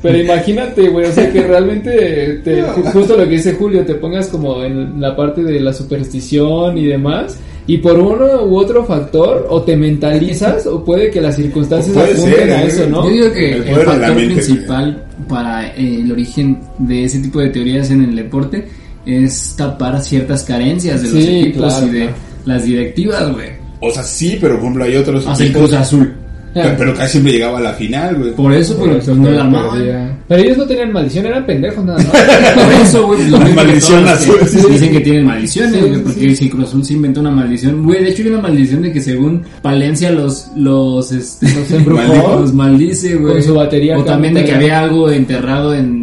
pero 0.02 0.18
imagínate, 0.18 0.88
güey, 0.88 1.06
o 1.06 1.12
sea 1.12 1.30
que 1.32 1.42
realmente, 1.42 2.40
te- 2.44 2.62
justo 2.92 3.16
lo 3.16 3.24
que 3.24 3.30
dice 3.36 3.54
Julio, 3.54 3.84
te 3.84 3.94
pongas 3.94 4.26
como 4.28 4.62
en 4.64 5.00
la 5.00 5.14
parte 5.16 5.42
de 5.42 5.60
la 5.60 5.72
superstición 5.72 6.76
y 6.76 6.86
demás, 6.86 7.38
y 7.66 7.78
por 7.78 7.98
uno 7.98 8.44
u 8.44 8.56
otro 8.56 8.84
factor, 8.84 9.46
o 9.48 9.62
te 9.62 9.76
mentalizas, 9.76 10.66
o 10.66 10.84
puede 10.84 11.10
que 11.10 11.20
las 11.20 11.36
circunstancias 11.36 11.96
apunten 11.96 12.34
ser, 12.34 12.50
a 12.50 12.62
¿eh? 12.64 12.66
eso, 12.66 12.86
¿no? 12.88 13.04
Yo 13.04 13.10
digo 13.10 13.32
que 13.32 13.52
El 13.56 13.64
factor 13.84 14.14
principal 14.16 15.04
para 15.28 15.68
eh, 15.76 16.00
el 16.00 16.10
origen 16.10 16.60
de 16.78 17.04
ese 17.04 17.20
tipo 17.20 17.40
de 17.40 17.50
teorías 17.50 17.90
en 17.90 18.02
el 18.04 18.16
deporte 18.16 18.66
es 19.06 19.54
tapar 19.56 20.00
ciertas 20.02 20.42
carencias 20.44 21.02
de 21.02 21.10
los 21.10 21.22
Sí, 21.24 21.40
equipos 21.40 21.72
claro, 21.72 21.86
y 21.86 21.90
de 21.90 22.00
claro. 22.00 22.16
las 22.46 22.64
directivas, 22.64 23.32
güey. 23.32 23.48
O 23.80 23.90
sea, 23.90 24.02
sí, 24.02 24.38
pero 24.40 24.54
por 24.54 24.62
ejemplo 24.62 24.84
hay 24.84 24.96
otros 24.96 25.40
equipos, 25.40 25.62
Cruz 25.62 25.72
Azul. 25.74 26.12
Pero, 26.54 26.74
pero 26.76 26.94
casi 26.94 27.12
siempre 27.12 27.32
llegaba 27.32 27.58
a 27.58 27.62
la 27.62 27.72
final, 27.74 28.16
güey. 28.16 28.32
Por 28.32 28.52
eso, 28.52 28.76
Por 28.76 28.88
pero 28.88 28.98
eso 29.00 29.14
no 29.14 29.30
la 29.30 29.50
perdía. 29.50 30.18
Pero 30.28 30.42
ellos 30.42 30.58
no 30.58 30.64
tenían 30.64 30.92
maldición, 30.92 31.26
eran 31.26 31.46
pendejos 31.46 31.84
nada 31.84 31.98
más. 31.98 32.06
Por 32.54 32.72
eso, 32.82 33.06
güey, 33.06 33.54
Maldición 33.54 34.04
que 34.04 34.10
azul, 34.10 34.36
sí. 34.46 34.58
Dicen 34.70 34.92
que 34.92 35.00
tienen 35.00 35.26
maldiciones, 35.26 35.72
Sí, 35.72 35.80
güey, 35.80 35.94
sí, 35.94 36.00
porque 36.04 36.34
si 36.36 36.48
Cruz 36.50 36.68
Azul 36.68 36.84
se 36.84 36.92
inventó 36.94 37.20
una 37.20 37.30
maldición. 37.30 37.84
Güey, 37.84 38.02
de 38.04 38.10
hecho 38.10 38.22
hay 38.22 38.28
una 38.28 38.40
maldición 38.40 38.82
de 38.82 38.92
que 38.92 39.00
según 39.00 39.42
Palencia 39.60 40.10
los, 40.10 40.48
los, 40.56 41.12
este, 41.12 41.46
Los 41.54 41.70
embrujó. 41.70 42.40
los 42.40 42.52
maldice, 42.52 43.16
güey. 43.16 43.34
Con 43.34 43.42
su 43.42 43.54
batería 43.54 43.98
O 43.98 44.04
también 44.04 44.34
de 44.34 44.44
que 44.44 44.52
había 44.52 44.80
algo 44.80 45.10
enterrado 45.10 45.74
en 45.74 46.01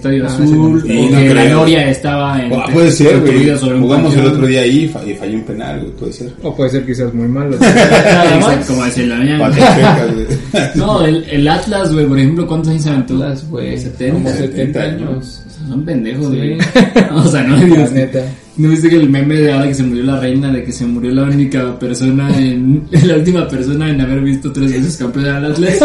Estadio 0.00 0.24
Ah, 0.26 0.32
Azul, 0.32 0.82
sí, 0.86 0.96
o 0.98 1.10
no 1.10 1.18
que 1.18 1.34
la. 1.34 1.48
Noria 1.50 1.90
estaba 1.90 2.42
en, 2.42 2.52
Ah, 2.54 2.64
puede 2.72 2.90
ser, 2.90 3.20
güey. 3.20 3.50
Jugamos 3.80 4.14
el 4.16 4.26
otro 4.26 4.46
día 4.46 4.62
ahí 4.62 4.84
y 4.84 4.88
fa- 4.88 5.04
y 5.04 5.14
falló 5.14 5.34
un 5.36 5.44
penal, 5.44 5.80
güey, 5.80 5.92
puede 5.92 6.12
ser. 6.14 6.32
O 6.42 6.56
puede 6.56 6.70
ser 6.70 6.86
quizás 6.86 7.12
muy 7.12 7.28
malo. 7.28 7.56
Como 8.66 8.84
decía 8.84 9.06
la 9.06 9.48
güey. 9.50 10.26
No, 10.74 11.04
el, 11.04 11.24
el 11.30 11.46
Atlas, 11.48 11.92
güey, 11.92 12.06
por 12.06 12.18
ejemplo, 12.18 12.46
¿cuántos 12.46 12.70
años 12.70 12.82
se 12.82 12.88
aventó? 12.90 13.14
Atlas, 13.16 13.46
güey, 13.50 13.78
70. 13.78 14.12
como 14.14 14.28
70 14.30 14.56
70 14.56 14.80
años. 14.82 15.42
Son 15.68 15.84
pendejos, 15.84 16.30
Sí. 16.30 16.36
güey. 16.36 16.58
o 17.14 17.28
sea, 17.28 17.42
no 17.42 17.56
digas. 17.58 17.92
neta. 17.92 18.20
¿No 18.56 18.68
viste 18.68 18.88
que 18.90 18.96
el 18.96 19.08
meme 19.08 19.36
de 19.36 19.52
ahora 19.52 19.68
que 19.68 19.74
se 19.74 19.82
murió 19.82 20.02
la 20.04 20.18
reina, 20.20 20.50
de 20.52 20.64
que 20.64 20.72
se 20.72 20.84
murió 20.84 21.12
la 21.12 21.22
única 21.22 21.78
persona 21.78 22.28
en. 22.38 22.82
la 23.04 23.14
última 23.16 23.46
persona 23.48 23.88
en 23.90 24.00
haber 24.00 24.20
visto 24.20 24.52
tres 24.52 24.72
veces 24.72 24.96
campeón 24.96 25.24
del 25.24 25.44
Atlas? 25.52 25.78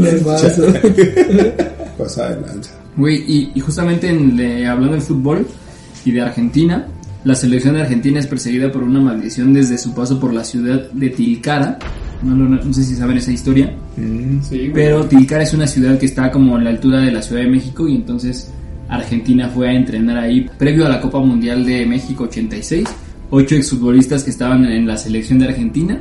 Del 0.00 0.20
vaso. 0.24 0.62
Pasada 1.98 2.34
de 2.36 2.46
lanza. 2.46 2.70
Güey, 2.96 3.16
y, 3.26 3.52
y 3.54 3.60
justamente 3.60 4.08
en, 4.08 4.36
de- 4.36 4.66
hablando 4.66 4.94
de 4.94 5.00
fútbol 5.00 5.46
y 6.04 6.10
de 6.12 6.20
Argentina, 6.22 6.86
la 7.24 7.34
selección 7.34 7.74
de 7.74 7.82
Argentina 7.82 8.18
es 8.18 8.26
perseguida 8.26 8.72
por 8.72 8.82
una 8.82 9.00
maldición 9.00 9.52
desde 9.52 9.78
su 9.78 9.94
paso 9.94 10.18
por 10.18 10.32
la 10.32 10.44
ciudad 10.44 10.90
de 10.90 11.10
Tilcara. 11.10 11.78
No, 12.22 12.34
no, 12.34 12.48
no, 12.48 12.62
no 12.62 12.72
sé 12.72 12.84
si 12.84 12.94
saben 12.94 13.18
esa 13.18 13.32
historia. 13.32 13.74
Sí, 13.96 14.58
güey. 14.58 14.72
Pero 14.72 15.04
Tilcara 15.06 15.42
es 15.42 15.52
una 15.54 15.66
ciudad 15.66 15.98
que 15.98 16.06
está 16.06 16.30
como 16.30 16.56
a 16.56 16.60
la 16.60 16.70
altura 16.70 17.00
de 17.00 17.12
la 17.12 17.22
Ciudad 17.22 17.42
de 17.42 17.48
México 17.48 17.86
y 17.88 17.94
entonces 17.96 18.50
Argentina 18.88 19.48
fue 19.48 19.68
a 19.68 19.72
entrenar 19.74 20.18
ahí 20.18 20.48
previo 20.58 20.86
a 20.86 20.88
la 20.88 21.00
Copa 21.00 21.18
Mundial 21.20 21.64
de 21.64 21.86
México 21.86 22.24
86. 22.24 22.88
Ocho 23.30 23.54
exfutbolistas 23.54 24.24
que 24.24 24.30
estaban 24.30 24.64
en 24.64 24.86
la 24.88 24.96
selección 24.96 25.38
de 25.38 25.46
Argentina 25.46 26.00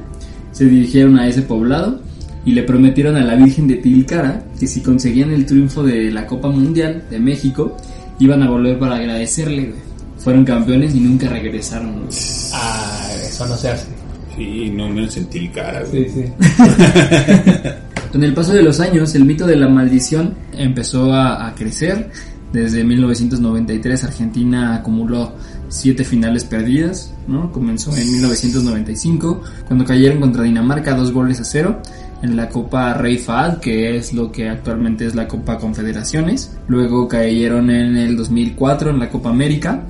se 0.59 0.65
dirigieron 0.65 1.17
a 1.17 1.25
ese 1.25 1.41
poblado 1.43 2.01
y 2.43 2.51
le 2.51 2.63
prometieron 2.63 3.15
a 3.15 3.23
la 3.23 3.35
Virgen 3.35 3.65
de 3.69 3.75
Tilcara 3.75 4.43
que 4.59 4.67
si 4.67 4.81
conseguían 4.81 5.31
el 5.31 5.45
triunfo 5.45 5.83
de 5.83 6.11
la 6.11 6.27
Copa 6.27 6.49
Mundial 6.49 7.05
de 7.09 7.17
México 7.17 7.77
iban 8.19 8.43
a 8.43 8.49
volver 8.49 8.77
para 8.77 8.97
agradecerle. 8.97 9.67
güey. 9.67 9.79
Fueron 10.17 10.43
campeones 10.43 10.93
y 10.93 10.99
nunca 10.99 11.29
regresaron. 11.29 11.93
güey. 12.01 12.09
Ah, 12.53 13.07
eso 13.25 13.47
no 13.47 13.55
se 13.55 13.69
hace. 13.69 13.87
Sí, 14.35 14.69
no 14.75 14.89
menos 14.89 15.15
en 15.15 15.27
Tilcara, 15.27 15.81
güey. 15.85 16.09
Sí, 16.09 16.23
sí. 16.25 16.45
Con 18.11 18.21
el 18.25 18.33
paso 18.33 18.51
de 18.51 18.61
los 18.61 18.81
años, 18.81 19.15
el 19.15 19.23
mito 19.23 19.47
de 19.47 19.55
la 19.55 19.69
maldición 19.69 20.33
empezó 20.57 21.13
a, 21.13 21.47
a 21.47 21.55
crecer. 21.55 22.11
Desde 22.51 22.83
1993 22.83 24.03
Argentina 24.03 24.75
acumuló 24.75 25.31
siete 25.69 26.03
finales 26.03 26.43
perdidas, 26.43 27.13
¿no? 27.27 27.51
Comenzó 27.51 27.95
en 27.95 28.11
1995 28.11 29.41
cuando 29.67 29.85
cayeron 29.85 30.19
contra 30.19 30.43
Dinamarca 30.43 30.95
dos 30.95 31.11
goles 31.11 31.39
a 31.39 31.45
cero 31.45 31.81
en 32.21 32.35
la 32.35 32.49
Copa 32.49 32.93
Rey 32.93 33.17
Fahd, 33.17 33.59
que 33.59 33.95
es 33.95 34.13
lo 34.13 34.31
que 34.31 34.49
actualmente 34.49 35.05
es 35.05 35.15
la 35.15 35.27
Copa 35.27 35.57
Confederaciones. 35.57 36.57
Luego 36.67 37.07
cayeron 37.07 37.69
en 37.69 37.95
el 37.95 38.17
2004 38.17 38.89
en 38.89 38.99
la 38.99 39.09
Copa 39.09 39.29
América 39.29 39.83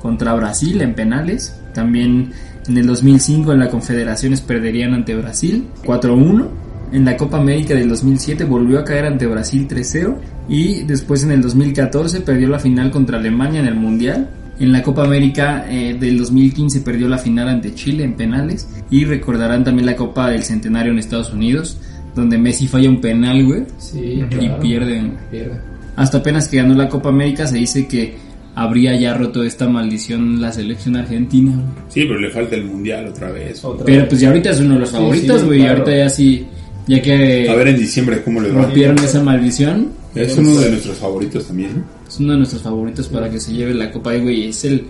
contra 0.00 0.34
Brasil 0.34 0.80
en 0.80 0.94
penales. 0.94 1.54
También 1.72 2.32
en 2.66 2.78
el 2.78 2.86
2005 2.86 3.52
en 3.52 3.60
la 3.60 3.70
Confederaciones 3.70 4.40
perderían 4.40 4.94
ante 4.94 5.14
Brasil 5.14 5.68
4-1. 5.84 6.48
En 6.92 7.04
la 7.04 7.16
Copa 7.16 7.38
América 7.38 7.74
del 7.74 7.88
2007 7.88 8.44
volvió 8.44 8.78
a 8.78 8.84
caer 8.84 9.06
ante 9.06 9.26
Brasil 9.26 9.66
3-0 9.68 10.16
y 10.48 10.84
después 10.84 11.24
en 11.24 11.32
el 11.32 11.42
2014 11.42 12.20
perdió 12.20 12.48
la 12.48 12.58
final 12.58 12.90
contra 12.90 13.18
Alemania 13.18 13.60
en 13.60 13.66
el 13.66 13.74
Mundial. 13.74 14.30
En 14.58 14.72
la 14.72 14.82
Copa 14.82 15.04
América 15.04 15.66
eh, 15.68 15.96
del 16.00 16.18
2015 16.18 16.80
perdió 16.80 17.08
la 17.08 17.18
final 17.18 17.48
ante 17.48 17.74
Chile 17.74 18.04
en 18.04 18.14
penales 18.14 18.66
y 18.90 19.04
recordarán 19.04 19.64
también 19.64 19.84
la 19.86 19.96
Copa 19.96 20.30
del 20.30 20.42
Centenario 20.42 20.92
en 20.92 20.98
Estados 20.98 21.32
Unidos 21.32 21.78
donde 22.14 22.38
Messi 22.38 22.66
falla 22.66 22.88
un 22.88 23.00
penal, 23.00 23.44
güey, 23.44 23.64
Sí, 23.76 23.98
y 24.00 24.22
claro. 24.22 24.58
pierden. 24.60 25.18
Pierde. 25.30 25.60
Hasta 25.96 26.18
apenas 26.18 26.48
que 26.48 26.56
ganó 26.56 26.74
la 26.74 26.88
Copa 26.88 27.10
América 27.10 27.46
se 27.46 27.58
dice 27.58 27.86
que 27.86 28.14
habría 28.54 28.98
ya 28.98 29.12
roto 29.12 29.44
esta 29.44 29.68
maldición 29.68 30.40
la 30.40 30.50
selección 30.50 30.96
argentina. 30.96 31.52
güey. 31.52 31.66
Sí, 31.90 32.04
pero 32.08 32.18
le 32.18 32.30
falta 32.30 32.56
el 32.56 32.64
mundial 32.64 33.06
otra 33.08 33.30
vez. 33.30 33.62
Otra 33.62 33.84
Pero 33.84 33.98
vez. 34.00 34.08
pues 34.08 34.20
ya 34.22 34.28
ahorita 34.28 34.48
es 34.50 34.60
uno 34.60 34.74
de 34.74 34.80
los 34.80 34.88
Sí, 34.88 34.96
favoritos, 34.96 35.40
sí, 35.42 35.46
güey. 35.46 35.58
claro. 35.60 35.78
Ahorita 35.80 35.96
ya 35.98 36.08
sí, 36.08 36.46
ya 36.88 37.02
que 37.02 37.50
A 37.50 37.54
ver 37.54 37.68
en 37.68 37.76
diciembre 37.76 38.22
cómo 38.24 38.40
le 38.40 38.50
va. 38.50 38.62
rompieron 38.62 38.98
esa 39.00 39.22
maldición, 39.22 39.88
Es 40.14 40.38
uno 40.38 40.54
de 40.58 40.70
nuestros 40.70 40.96
favoritos 40.96 41.46
también. 41.46 41.84
Es 42.16 42.20
uno 42.20 42.32
de 42.32 42.38
nuestros 42.38 42.62
favoritos 42.62 43.08
para 43.08 43.30
que 43.30 43.38
se 43.38 43.52
lleve 43.52 43.74
la 43.74 43.90
Copa 43.90 44.14
y 44.16 44.22
güey, 44.22 44.48
es 44.48 44.64
el 44.64 44.84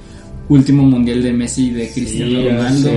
último 0.48 0.84
mundial 0.84 1.22
de 1.22 1.32
Messi 1.32 1.66
y 1.68 1.70
de 1.70 1.88
Cristiano 1.88 2.38
Sí, 2.40 2.48
Ronaldo. 2.48 2.90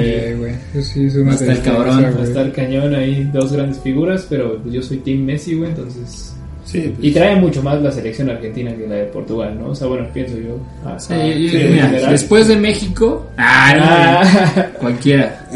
Sí, 0.74 0.81
sí 0.83 1.05
es 1.05 1.15
una 1.15 1.36
cabrón, 1.63 2.03
Va 2.17 2.21
a 2.21 2.24
estar 2.24 2.51
cañón 2.51 2.93
ahí, 2.93 3.27
dos 3.33 3.51
grandes 3.51 3.79
figuras, 3.79 4.25
pero 4.29 4.57
pues 4.62 4.74
yo 4.74 4.81
soy 4.83 4.98
Team 4.98 5.21
Messi, 5.25 5.55
güey, 5.55 5.71
entonces... 5.71 6.33
Sí, 6.65 6.93
pues, 6.95 7.07
Y 7.07 7.12
trae 7.12 7.36
mucho 7.36 7.63
más 7.63 7.81
la 7.81 7.91
selección 7.91 8.29
argentina 8.29 8.71
que 8.77 8.88
la 8.88 8.93
de 8.98 9.05
Portugal, 9.05 9.57
¿no? 9.59 9.69
O 9.69 9.75
sea, 9.75 9.88
bueno, 9.88 10.05
pienso 10.13 10.38
yo. 10.38 10.55
Ah, 10.86 11.00
Sí, 11.00 11.13
ah, 11.15 11.27
yo- 11.27 11.69
mira, 11.71 12.12
después 12.12 12.48
de 12.48 12.57
México, 12.57 13.25
ah, 13.38 13.74
Ah, 13.75 14.67
no, 14.74 14.79
cualquiera. 14.79 15.48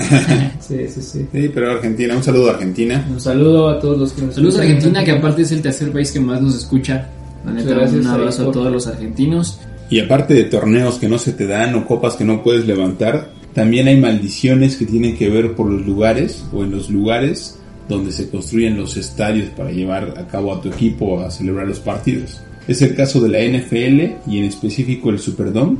sí, 0.59 0.75
sí, 0.87 1.01
sí. 1.03 1.27
sí, 1.31 1.51
pero 1.53 1.73
Argentina, 1.73 2.15
un 2.17 2.23
saludo 2.23 2.49
a 2.49 2.53
Argentina. 2.53 3.05
Un 3.11 3.19
saludo 3.21 3.69
a 3.69 3.79
todos 3.79 3.99
los 3.99 4.13
que 4.13 4.23
nos 4.23 4.33
Saludos 4.33 4.57
a. 4.57 4.61
Argentina, 4.63 5.03
que 5.03 5.11
aparte 5.11 5.43
es 5.43 5.51
el 5.51 5.61
tercer 5.61 5.91
país 5.91 6.11
que 6.11 6.19
más 6.19 6.41
nos 6.41 6.55
escucha. 6.55 7.07
La 7.45 7.51
neta, 7.51 7.71
gracias 7.71 8.05
un 8.05 8.07
abrazo 8.07 8.49
a 8.49 8.51
todos 8.51 8.71
los 8.71 8.87
argentinos. 8.87 9.59
Y 9.89 9.99
aparte 9.99 10.33
de 10.33 10.45
torneos 10.45 10.95
que 10.95 11.09
no 11.09 11.17
se 11.17 11.33
te 11.33 11.45
dan 11.45 11.75
o 11.75 11.85
copas 11.85 12.15
que 12.15 12.23
no 12.23 12.41
puedes 12.41 12.65
levantar, 12.65 13.29
también 13.53 13.87
hay 13.87 13.99
maldiciones 13.99 14.75
que 14.77 14.85
tienen 14.85 15.15
que 15.15 15.29
ver 15.29 15.53
por 15.53 15.69
los 15.69 15.85
lugares 15.85 16.43
o 16.51 16.63
en 16.63 16.71
los 16.71 16.89
lugares 16.89 17.59
donde 17.87 18.11
se 18.11 18.29
construyen 18.29 18.77
los 18.77 18.97
estadios 18.97 19.49
para 19.49 19.71
llevar 19.71 20.15
a 20.17 20.27
cabo 20.27 20.53
a 20.53 20.61
tu 20.61 20.69
equipo 20.69 21.19
a 21.19 21.29
celebrar 21.29 21.67
los 21.67 21.79
partidos. 21.79 22.41
Es 22.67 22.81
el 22.81 22.95
caso 22.95 23.19
de 23.19 23.29
la 23.29 23.39
NFL 23.39 24.31
y 24.31 24.37
en 24.37 24.45
específico 24.45 25.09
el 25.09 25.19
Superdome 25.19 25.77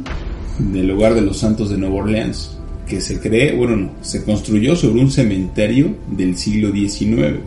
del 0.60 0.92
hogar 0.92 1.16
de 1.16 1.22
los 1.22 1.38
Santos 1.38 1.70
de 1.70 1.78
Nueva 1.78 1.96
Orleans, 1.96 2.58
que 2.88 3.00
se 3.00 3.20
cree, 3.20 3.56
bueno, 3.56 3.76
no, 3.76 3.92
se 4.02 4.24
construyó 4.24 4.76
sobre 4.76 5.02
un 5.02 5.10
cementerio 5.10 5.96
del 6.12 6.38
siglo 6.38 6.72
XIX. 6.72 7.40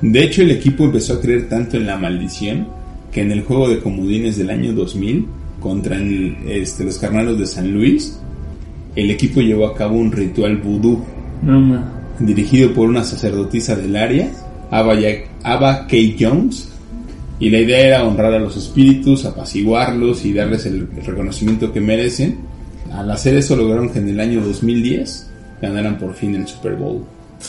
De 0.00 0.22
hecho, 0.22 0.42
el 0.42 0.52
equipo 0.52 0.84
empezó 0.84 1.14
a 1.14 1.20
creer 1.20 1.48
tanto 1.48 1.76
en 1.76 1.86
la 1.86 1.96
maldición 1.96 2.68
que 3.14 3.22
en 3.22 3.30
el 3.32 3.42
juego 3.42 3.68
de 3.68 3.78
comodines 3.78 4.36
del 4.36 4.50
año 4.50 4.72
2000 4.74 5.26
contra 5.60 5.96
el- 5.96 6.36
este, 6.46 6.84
los 6.84 6.98
carnalos 6.98 7.38
de 7.38 7.46
San 7.46 7.72
Luis, 7.72 8.18
el 8.96 9.10
equipo 9.10 9.40
llevó 9.40 9.66
a 9.66 9.74
cabo 9.74 9.96
un 9.96 10.12
ritual 10.12 10.58
vudú 10.58 11.02
No, 11.42 11.60
dirigido 12.20 12.72
por 12.72 12.88
una 12.88 13.04
sacerdotisa 13.04 13.74
del 13.76 13.96
área, 13.96 14.30
Aba 14.70 15.86
K. 15.86 15.96
Jones, 16.18 16.68
y 17.40 17.50
la 17.50 17.58
idea 17.60 17.86
era 17.86 18.04
honrar 18.04 18.32
a 18.34 18.38
los 18.38 18.56
espíritus, 18.56 19.24
apaciguarlos 19.24 20.24
y 20.24 20.32
darles 20.32 20.66
el 20.66 20.88
reconocimiento 21.04 21.72
que 21.72 21.80
merecen. 21.80 22.38
Al 22.92 23.10
hacer 23.10 23.34
eso 23.36 23.56
lograron 23.56 23.90
que 23.90 23.98
en 23.98 24.08
el 24.08 24.20
año 24.20 24.40
2010 24.44 25.28
ganaran 25.60 25.98
por 25.98 26.14
fin 26.14 26.34
el 26.34 26.46
Super 26.46 26.76
Bowl. 26.76 27.02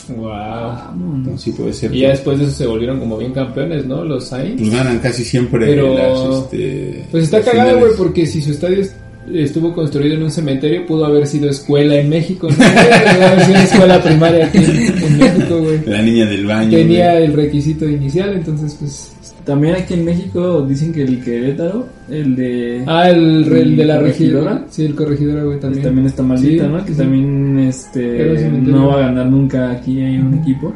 Wow. 0.08 0.28
Vámonos. 0.28 1.16
Entonces, 1.18 1.42
sí 1.42 1.52
puede 1.52 1.72
ser. 1.72 1.94
Y 1.94 2.00
ya 2.00 2.10
después 2.10 2.38
de 2.38 2.44
eso 2.44 2.52
se 2.54 2.66
volvieron 2.66 2.98
como 3.00 3.16
bien 3.18 3.32
campeones, 3.32 3.86
¿no? 3.86 4.04
Los 4.04 4.24
Saints. 4.28 4.60
Pues 4.62 4.72
ganan 4.74 4.98
casi 5.00 5.24
siempre 5.24 5.66
Pero, 5.66 5.94
las, 5.94 6.38
este, 6.44 7.04
Pues 7.10 7.24
está 7.24 7.38
las 7.38 7.46
cagado, 7.48 7.78
güey, 7.80 7.92
porque 7.96 8.26
si 8.26 8.40
su 8.42 8.50
estadio 8.52 8.80
es- 8.82 8.94
estuvo 9.34 9.74
construido 9.74 10.14
en 10.14 10.22
un 10.22 10.30
cementerio, 10.30 10.86
pudo 10.86 11.04
haber 11.04 11.26
sido 11.26 11.50
escuela 11.50 11.96
en 11.96 12.08
México, 12.08 12.48
¿no? 12.48 12.56
Pudo 12.56 13.26
haber 13.26 13.44
sido 13.44 13.58
escuela 13.58 14.02
primaria 14.02 14.46
aquí 14.46 14.58
en, 14.58 15.02
en 15.02 15.18
México, 15.18 15.58
güey. 15.58 15.80
La 15.86 16.00
niña 16.02 16.26
del 16.26 16.46
baño. 16.46 16.70
Tenía 16.70 17.18
el 17.18 17.32
requisito 17.32 17.88
inicial, 17.88 18.34
entonces, 18.34 18.76
pues. 18.78 19.12
También 19.46 19.76
aquí 19.76 19.94
en 19.94 20.04
México 20.04 20.62
dicen 20.62 20.92
que 20.92 21.02
el 21.04 21.22
Querétaro, 21.22 21.86
el 22.10 22.34
de... 22.34 22.82
Ah, 22.86 23.08
el, 23.08 23.46
re- 23.46 23.62
el 23.62 23.76
de 23.76 23.84
la 23.86 23.96
¿Corregidora? 23.98 24.44
regidora. 24.50 24.66
Sí, 24.70 24.84
el 24.84 24.94
corregidora, 24.96 25.44
güey, 25.44 25.60
también, 25.60 25.84
también. 25.84 26.06
está 26.08 26.22
maldita, 26.24 26.64
Sí, 26.64 26.70
¿no? 26.72 26.84
Que 26.84 26.92
sí. 26.92 26.98
también 26.98 27.58
este 27.60 28.48
no 28.62 28.88
va 28.88 28.94
a 28.96 29.00
ganar 29.06 29.26
nunca 29.26 29.70
aquí 29.70 30.00
hay 30.00 30.18
un 30.18 30.34
equipo. 30.34 30.74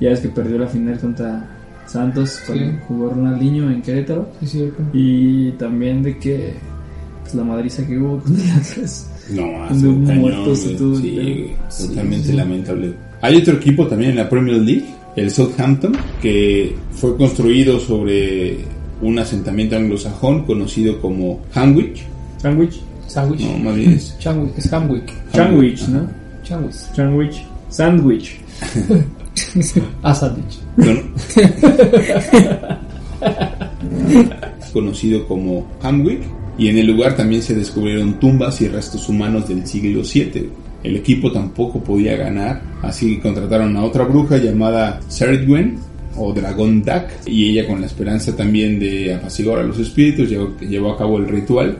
Ya 0.00 0.10
es 0.12 0.20
que 0.20 0.28
perdió 0.28 0.56
la 0.58 0.68
final 0.68 0.98
contra 1.00 1.48
Santos 1.86 2.40
cuando 2.46 2.64
Sí. 2.64 2.70
jugó 2.86 3.10
Ronaldinho 3.10 3.70
en 3.70 3.82
Querétaro. 3.82 4.28
Sí, 4.40 4.46
cierto. 4.46 4.82
Y 4.92 5.50
también 5.52 6.02
de 6.04 6.16
que 6.18 6.54
pues, 7.22 7.34
la 7.34 7.42
madriza 7.44 7.84
que 7.86 7.98
hubo 7.98 8.18
con 8.20 8.34
el 8.36 8.50
Atlas. 8.50 9.08
No, 9.30 9.64
hace 9.64 9.86
un 9.86 9.94
un 9.98 10.06
cañón, 10.06 10.20
muerto 10.20 10.54
se 10.56 10.64
güey. 10.66 10.76
tuvo, 10.78 10.96
Sí, 10.96 11.50
totalmente 11.88 12.26
sí. 12.28 12.32
lamentable. 12.34 12.92
Hay 13.20 13.36
otro 13.36 13.54
equipo 13.54 13.86
también 13.86 14.10
en 14.12 14.16
la 14.16 14.28
Premier 14.28 14.56
League, 14.60 14.84
el 15.16 15.30
Southampton, 15.30 15.92
que 16.20 16.74
fue 16.92 17.16
construido 17.16 17.78
sobre 17.78 18.58
un 19.00 19.18
asentamiento 19.18 19.76
anglosajón 19.76 20.44
conocido 20.44 21.00
como 21.00 21.40
Hanwich. 21.54 22.02
Sandwich. 22.38 22.80
Sandwich. 23.06 23.40
No, 23.40 23.58
más 23.58 23.76
bien 23.76 23.92
es 23.92 24.16
Chanwick, 24.18 24.58
es 24.58 24.72
Hamwick. 24.72 25.12
Sandwich, 25.32 25.88
¿no? 25.88 26.08
Chanwick. 26.42 26.74
Sandwich. 26.94 27.42
Sandwich. 27.68 28.40
Ah, 30.02 30.14
sandwich. 30.14 30.58
Bueno. 30.76 31.00
conocido 34.72 35.26
como 35.26 35.66
Hamwick 35.82 36.20
y 36.58 36.68
en 36.68 36.78
el 36.78 36.86
lugar 36.86 37.16
también 37.16 37.42
se 37.42 37.54
descubrieron 37.54 38.20
tumbas 38.20 38.60
y 38.60 38.68
restos 38.68 39.08
humanos 39.08 39.48
del 39.48 39.66
siglo 39.66 40.02
VII. 40.02 40.50
El 40.82 40.96
equipo 40.96 41.30
tampoco 41.30 41.80
podía 41.82 42.16
ganar, 42.16 42.60
así 42.82 43.18
contrataron 43.18 43.76
a 43.76 43.84
otra 43.84 44.04
bruja 44.04 44.36
llamada 44.38 44.98
Ceridwen 45.08 45.78
o 46.16 46.32
Dragón 46.32 46.82
Duck 46.82 47.04
y 47.26 47.50
ella 47.50 47.66
con 47.68 47.80
la 47.80 47.86
esperanza 47.86 48.34
también 48.36 48.78
de 48.78 49.14
apaciguar 49.14 49.60
a 49.60 49.62
los 49.62 49.78
espíritus 49.78 50.28
llevó, 50.28 50.50
llevó 50.60 50.92
a 50.92 50.98
cabo 50.98 51.18
el 51.18 51.28
ritual. 51.28 51.78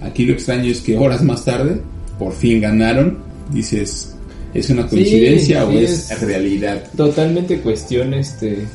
Aquí 0.00 0.24
lo 0.24 0.34
extraño 0.34 0.70
es 0.70 0.80
que 0.80 0.96
horas 0.96 1.22
más 1.22 1.44
tarde 1.44 1.80
por 2.18 2.32
fin 2.32 2.60
ganaron. 2.60 3.18
Dices, 3.52 4.14
¿es 4.54 4.70
una 4.70 4.86
coincidencia 4.86 5.60
Sí, 5.62 5.66
o 5.66 5.70
sí, 5.70 5.84
es, 5.84 6.10
es- 6.10 6.20
realidad? 6.22 6.82
Totalmente 6.96 7.58
cuestión, 7.60 8.14
este. 8.14 8.66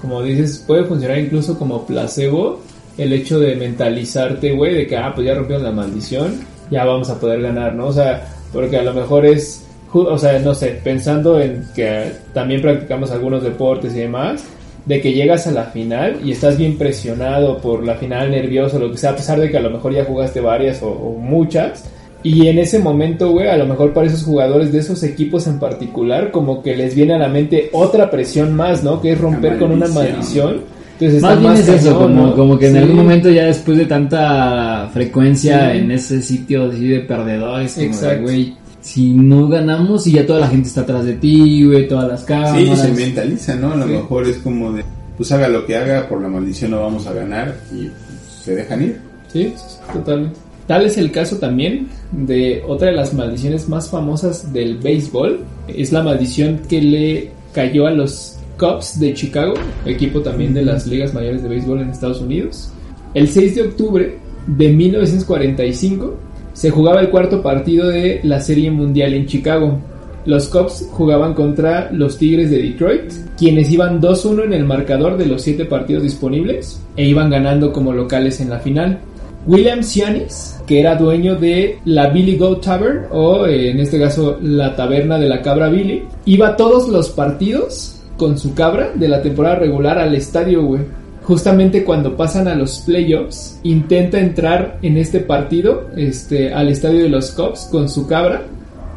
Como 0.00 0.22
dices, 0.22 0.62
puede 0.66 0.84
funcionar 0.84 1.18
incluso 1.18 1.58
como 1.58 1.86
placebo. 1.86 2.60
El 2.98 3.12
hecho 3.12 3.38
de 3.38 3.54
mentalizarte, 3.56 4.52
güey, 4.52 4.74
de 4.74 4.86
que, 4.86 4.96
ah, 4.96 5.12
pues 5.14 5.26
ya 5.26 5.34
rompieron 5.34 5.64
la 5.64 5.70
maldición, 5.72 6.34
ya 6.70 6.84
vamos 6.84 7.10
a 7.10 7.20
poder 7.20 7.42
ganar, 7.42 7.74
¿no? 7.74 7.88
O 7.88 7.92
sea, 7.92 8.26
porque 8.52 8.78
a 8.78 8.82
lo 8.82 8.92
mejor 8.92 9.26
es. 9.26 9.62
O 9.92 10.18
sea, 10.18 10.38
no 10.40 10.54
sé, 10.54 10.78
pensando 10.82 11.40
en 11.40 11.64
que 11.74 12.12
también 12.34 12.60
practicamos 12.60 13.10
algunos 13.12 13.42
deportes 13.42 13.94
y 13.94 14.00
demás, 14.00 14.44
de 14.84 15.00
que 15.00 15.12
llegas 15.12 15.46
a 15.46 15.52
la 15.52 15.64
final 15.64 16.20
y 16.22 16.32
estás 16.32 16.58
bien 16.58 16.76
presionado 16.76 17.58
por 17.58 17.84
la 17.84 17.94
final, 17.94 18.30
nervioso, 18.30 18.78
lo 18.78 18.90
que 18.90 18.98
sea, 18.98 19.10
a 19.10 19.16
pesar 19.16 19.40
de 19.40 19.50
que 19.50 19.56
a 19.56 19.60
lo 19.60 19.70
mejor 19.70 19.94
ya 19.94 20.04
jugaste 20.04 20.40
varias 20.40 20.82
o, 20.82 20.90
o 20.90 21.18
muchas. 21.18 21.84
Y 22.22 22.48
en 22.48 22.58
ese 22.58 22.80
momento, 22.80 23.30
güey, 23.30 23.48
a 23.48 23.56
lo 23.56 23.66
mejor 23.66 23.92
para 23.92 24.08
esos 24.08 24.24
jugadores 24.24 24.72
de 24.72 24.80
esos 24.80 25.02
equipos 25.02 25.46
en 25.46 25.60
particular, 25.60 26.30
como 26.32 26.62
que 26.62 26.76
les 26.76 26.94
viene 26.94 27.14
a 27.14 27.18
la 27.18 27.28
mente 27.28 27.70
otra 27.72 28.10
presión 28.10 28.54
más, 28.54 28.82
¿no? 28.82 29.00
Que 29.00 29.12
es 29.12 29.20
romper 29.20 29.58
con 29.58 29.70
una 29.70 29.86
maldición. 29.86 30.62
Entonces 30.98 31.20
Más 31.22 31.38
bien 31.40 31.52
es 31.52 31.68
eso, 31.68 31.98
como, 31.98 32.26
¿no? 32.28 32.34
como 32.34 32.58
que 32.58 32.66
en 32.68 32.72
Sí. 32.72 32.78
algún 32.78 32.96
momento 32.96 33.28
ya 33.30 33.44
después 33.44 33.76
de 33.76 33.84
tanta 33.84 34.88
frecuencia 34.94 35.72
Sí. 35.72 35.78
en 35.78 35.90
ese 35.90 36.22
sitio 36.22 36.70
así 36.70 36.88
de 36.88 37.00
perdedores, 37.00 37.72
como 37.74 37.84
de, 37.86 37.90
Exacto. 37.92 38.22
güey, 38.22 38.54
si 38.80 39.10
no 39.12 39.48
ganamos 39.48 40.06
y 40.06 40.12
ya 40.12 40.24
toda 40.26 40.40
la 40.40 40.48
gente 40.48 40.68
está 40.68 40.82
atrás 40.82 41.04
de 41.04 41.14
ti, 41.14 41.64
güey, 41.64 41.86
todas 41.86 42.08
las 42.08 42.20
Sí, 42.20 42.26
cámaras. 42.28 42.80
se 42.80 42.92
mentaliza, 42.92 43.56
¿no? 43.56 43.72
A 43.72 43.76
lo 43.76 43.84
Sí. 43.86 43.92
mejor 43.92 44.26
es 44.26 44.38
como 44.38 44.72
de, 44.72 44.84
pues 45.18 45.30
haga 45.32 45.48
lo 45.48 45.66
que 45.66 45.76
haga, 45.76 46.08
por 46.08 46.22
la 46.22 46.28
maldición 46.28 46.70
no 46.70 46.80
vamos 46.80 47.06
a 47.06 47.12
ganar 47.12 47.54
y 47.72 47.84
pues, 47.88 48.42
se 48.44 48.54
dejan 48.54 48.82
ir. 48.82 49.00
Sí, 49.32 49.52
totalmente. 49.92 50.38
Tal 50.66 50.84
es 50.86 50.96
el 50.98 51.12
caso 51.12 51.36
también 51.36 51.88
de 52.10 52.62
otra 52.66 52.88
de 52.88 52.94
las 52.94 53.12
maldiciones 53.14 53.68
más 53.68 53.88
famosas 53.90 54.52
del 54.52 54.78
béisbol. 54.78 55.40
Es 55.68 55.92
la 55.92 56.02
maldición 56.02 56.60
que 56.68 56.80
le 56.80 57.30
cayó 57.52 57.86
a 57.86 57.90
los 57.92 58.35
Cubs 58.58 58.98
de 58.98 59.14
Chicago, 59.14 59.54
equipo 59.84 60.20
también 60.20 60.54
de 60.54 60.62
las 60.62 60.86
ligas 60.86 61.12
mayores 61.14 61.42
de 61.42 61.48
béisbol 61.48 61.80
en 61.80 61.90
Estados 61.90 62.20
Unidos. 62.20 62.70
El 63.14 63.28
6 63.28 63.54
de 63.54 63.62
octubre 63.62 64.18
de 64.46 64.72
1945 64.72 66.14
se 66.52 66.70
jugaba 66.70 67.00
el 67.00 67.10
cuarto 67.10 67.42
partido 67.42 67.88
de 67.88 68.20
la 68.22 68.40
Serie 68.40 68.70
Mundial 68.70 69.14
en 69.14 69.26
Chicago. 69.26 69.78
Los 70.24 70.48
Cubs 70.48 70.88
jugaban 70.90 71.34
contra 71.34 71.90
los 71.92 72.18
Tigres 72.18 72.50
de 72.50 72.62
Detroit, 72.62 73.12
quienes 73.38 73.70
iban 73.70 74.00
2-1 74.00 74.44
en 74.44 74.52
el 74.54 74.64
marcador 74.64 75.16
de 75.16 75.26
los 75.26 75.42
7 75.42 75.66
partidos 75.66 76.02
disponibles 76.02 76.80
e 76.96 77.06
iban 77.06 77.30
ganando 77.30 77.72
como 77.72 77.92
locales 77.92 78.40
en 78.40 78.50
la 78.50 78.58
final. 78.58 79.00
William 79.46 79.82
Cianis, 79.82 80.60
que 80.66 80.80
era 80.80 80.96
dueño 80.96 81.36
de 81.36 81.78
la 81.84 82.08
Billy 82.08 82.36
Goat 82.36 82.64
Tavern, 82.64 83.06
o 83.12 83.46
eh, 83.46 83.70
en 83.70 83.78
este 83.78 84.00
caso 84.00 84.38
la 84.42 84.74
taberna 84.74 85.18
de 85.18 85.28
la 85.28 85.40
cabra 85.40 85.68
Billy, 85.68 86.02
iba 86.24 86.56
todos 86.56 86.88
los 86.88 87.10
partidos 87.10 87.95
con 88.16 88.38
su 88.38 88.54
cabra 88.54 88.90
de 88.94 89.08
la 89.08 89.22
temporada 89.22 89.56
regular 89.56 89.98
al 89.98 90.14
estadio, 90.14 90.62
güey. 90.62 90.82
Justamente 91.22 91.82
cuando 91.82 92.16
pasan 92.16 92.46
a 92.46 92.54
los 92.54 92.80
playoffs, 92.80 93.58
intenta 93.64 94.20
entrar 94.20 94.78
en 94.82 94.96
este 94.96 95.20
partido, 95.20 95.88
este, 95.96 96.52
al 96.52 96.68
estadio 96.68 97.02
de 97.02 97.08
los 97.08 97.32
Cubs 97.32 97.68
con 97.70 97.88
su 97.88 98.06
cabra, 98.06 98.42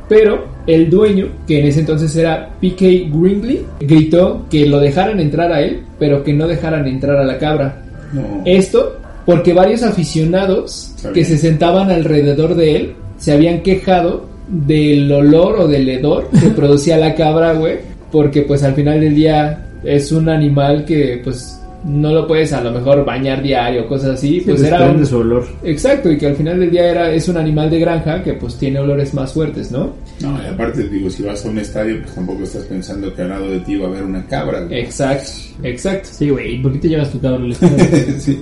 pero 0.07 0.45
el 0.67 0.89
dueño, 0.89 1.29
que 1.47 1.59
en 1.59 1.67
ese 1.67 1.79
entonces 1.79 2.15
era 2.15 2.51
PK 2.61 3.09
Gringley, 3.11 3.65
gritó 3.79 4.45
que 4.49 4.67
lo 4.67 4.79
dejaran 4.79 5.19
entrar 5.19 5.51
a 5.51 5.61
él, 5.61 5.83
pero 5.97 6.23
que 6.23 6.33
no 6.33 6.47
dejaran 6.47 6.87
entrar 6.87 7.17
a 7.17 7.23
la 7.23 7.39
cabra. 7.39 7.81
No. 8.13 8.43
Esto 8.45 8.99
porque 9.25 9.53
varios 9.53 9.83
aficionados 9.83 10.95
que 11.13 11.23
se 11.23 11.37
sentaban 11.37 11.91
alrededor 11.91 12.55
de 12.55 12.75
él 12.75 12.93
se 13.17 13.31
habían 13.31 13.61
quejado 13.61 14.25
del 14.47 15.11
olor 15.11 15.59
o 15.59 15.67
del 15.67 15.87
hedor 15.87 16.29
que 16.31 16.49
producía 16.55 16.97
la 16.97 17.13
cabra, 17.13 17.53
güey, 17.53 17.77
porque 18.11 18.41
pues 18.43 18.63
al 18.63 18.73
final 18.73 18.99
del 18.99 19.15
día 19.15 19.65
es 19.83 20.11
un 20.11 20.27
animal 20.29 20.83
que 20.85 21.21
pues 21.23 21.55
no 21.85 22.11
lo 22.11 22.27
puedes 22.27 22.51
a 22.51 22.59
lo 22.61 22.71
mejor 22.71 23.05
bañar 23.05 23.41
diario, 23.41 23.87
cosas 23.87 24.09
así, 24.15 24.41
Sí, 24.41 24.45
pues 24.45 24.61
era 24.63 24.77
desprende 24.79 25.03
un- 25.03 25.07
su 25.07 25.17
olor. 25.19 25.47
Exacto, 25.63 26.11
y 26.11 26.17
que 26.17 26.27
al 26.27 26.35
final 26.35 26.59
del 26.59 26.71
día 26.71 26.91
era, 26.91 27.11
es 27.13 27.29
un 27.29 27.37
animal 27.37 27.69
de 27.69 27.79
granja 27.79 28.21
que 28.21 28.33
pues 28.33 28.57
tiene 28.57 28.79
olores 28.79 29.13
más 29.13 29.31
fuertes, 29.31 29.71
¿no? 29.71 29.93
No, 30.19 30.37
y 30.43 30.47
aparte, 30.47 30.89
digo, 30.89 31.09
si 31.09 31.23
vas 31.23 31.45
a 31.45 31.49
un 31.49 31.57
estadio, 31.59 32.01
pues 32.01 32.13
tampoco 32.15 32.43
estás 32.43 32.63
pensando 32.65 33.13
que 33.15 33.21
al 33.21 33.29
lado 33.29 33.49
de 33.49 33.59
ti 33.61 33.77
va 33.77 33.87
a 33.87 33.91
haber 33.91 34.03
una 34.03 34.25
cabra. 34.27 34.59
güey. 34.65 34.81
Exacto, 34.81 35.31
exacto. 35.63 36.09
Sí, 36.11 36.29
güey, 36.29 36.61
¿por 36.61 36.73
qué 36.73 36.79
te 36.79 36.89
llevas 36.89 37.11
tu 37.11 37.19
cabra 37.21 37.37
al 37.45 37.51
estadio? 37.51 37.85
sí. 38.19 38.39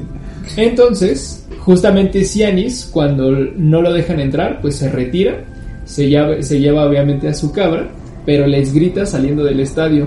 Entonces, 0.56 1.46
justamente 1.60 2.24
Cianis, 2.24 2.90
cuando 2.92 3.30
no 3.32 3.82
lo 3.82 3.94
dejan 3.94 4.20
entrar, 4.20 4.60
pues 4.62 4.76
se 4.78 4.90
retira, 4.90 5.44
se 5.86 6.10
lleva, 6.10 6.42
se 6.42 6.60
lleva 6.60 6.86
obviamente 6.86 7.28
a 7.28 7.34
su 7.36 7.52
cabra, 7.52 7.88
pero 8.28 8.46
les 8.46 8.74
grita 8.74 9.06
saliendo 9.06 9.46
del 9.46 9.62
estadio. 9.62 10.06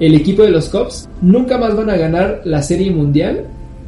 El 0.00 0.16
equipo 0.16 0.42
de 0.42 0.50
los 0.50 0.68
Cubs 0.68 1.08
nunca 1.20 1.56
más 1.56 1.76
van 1.76 1.88
a 1.88 1.96
ganar 1.96 2.40
la 2.44 2.62
serie 2.62 2.90
mundial 2.90 3.46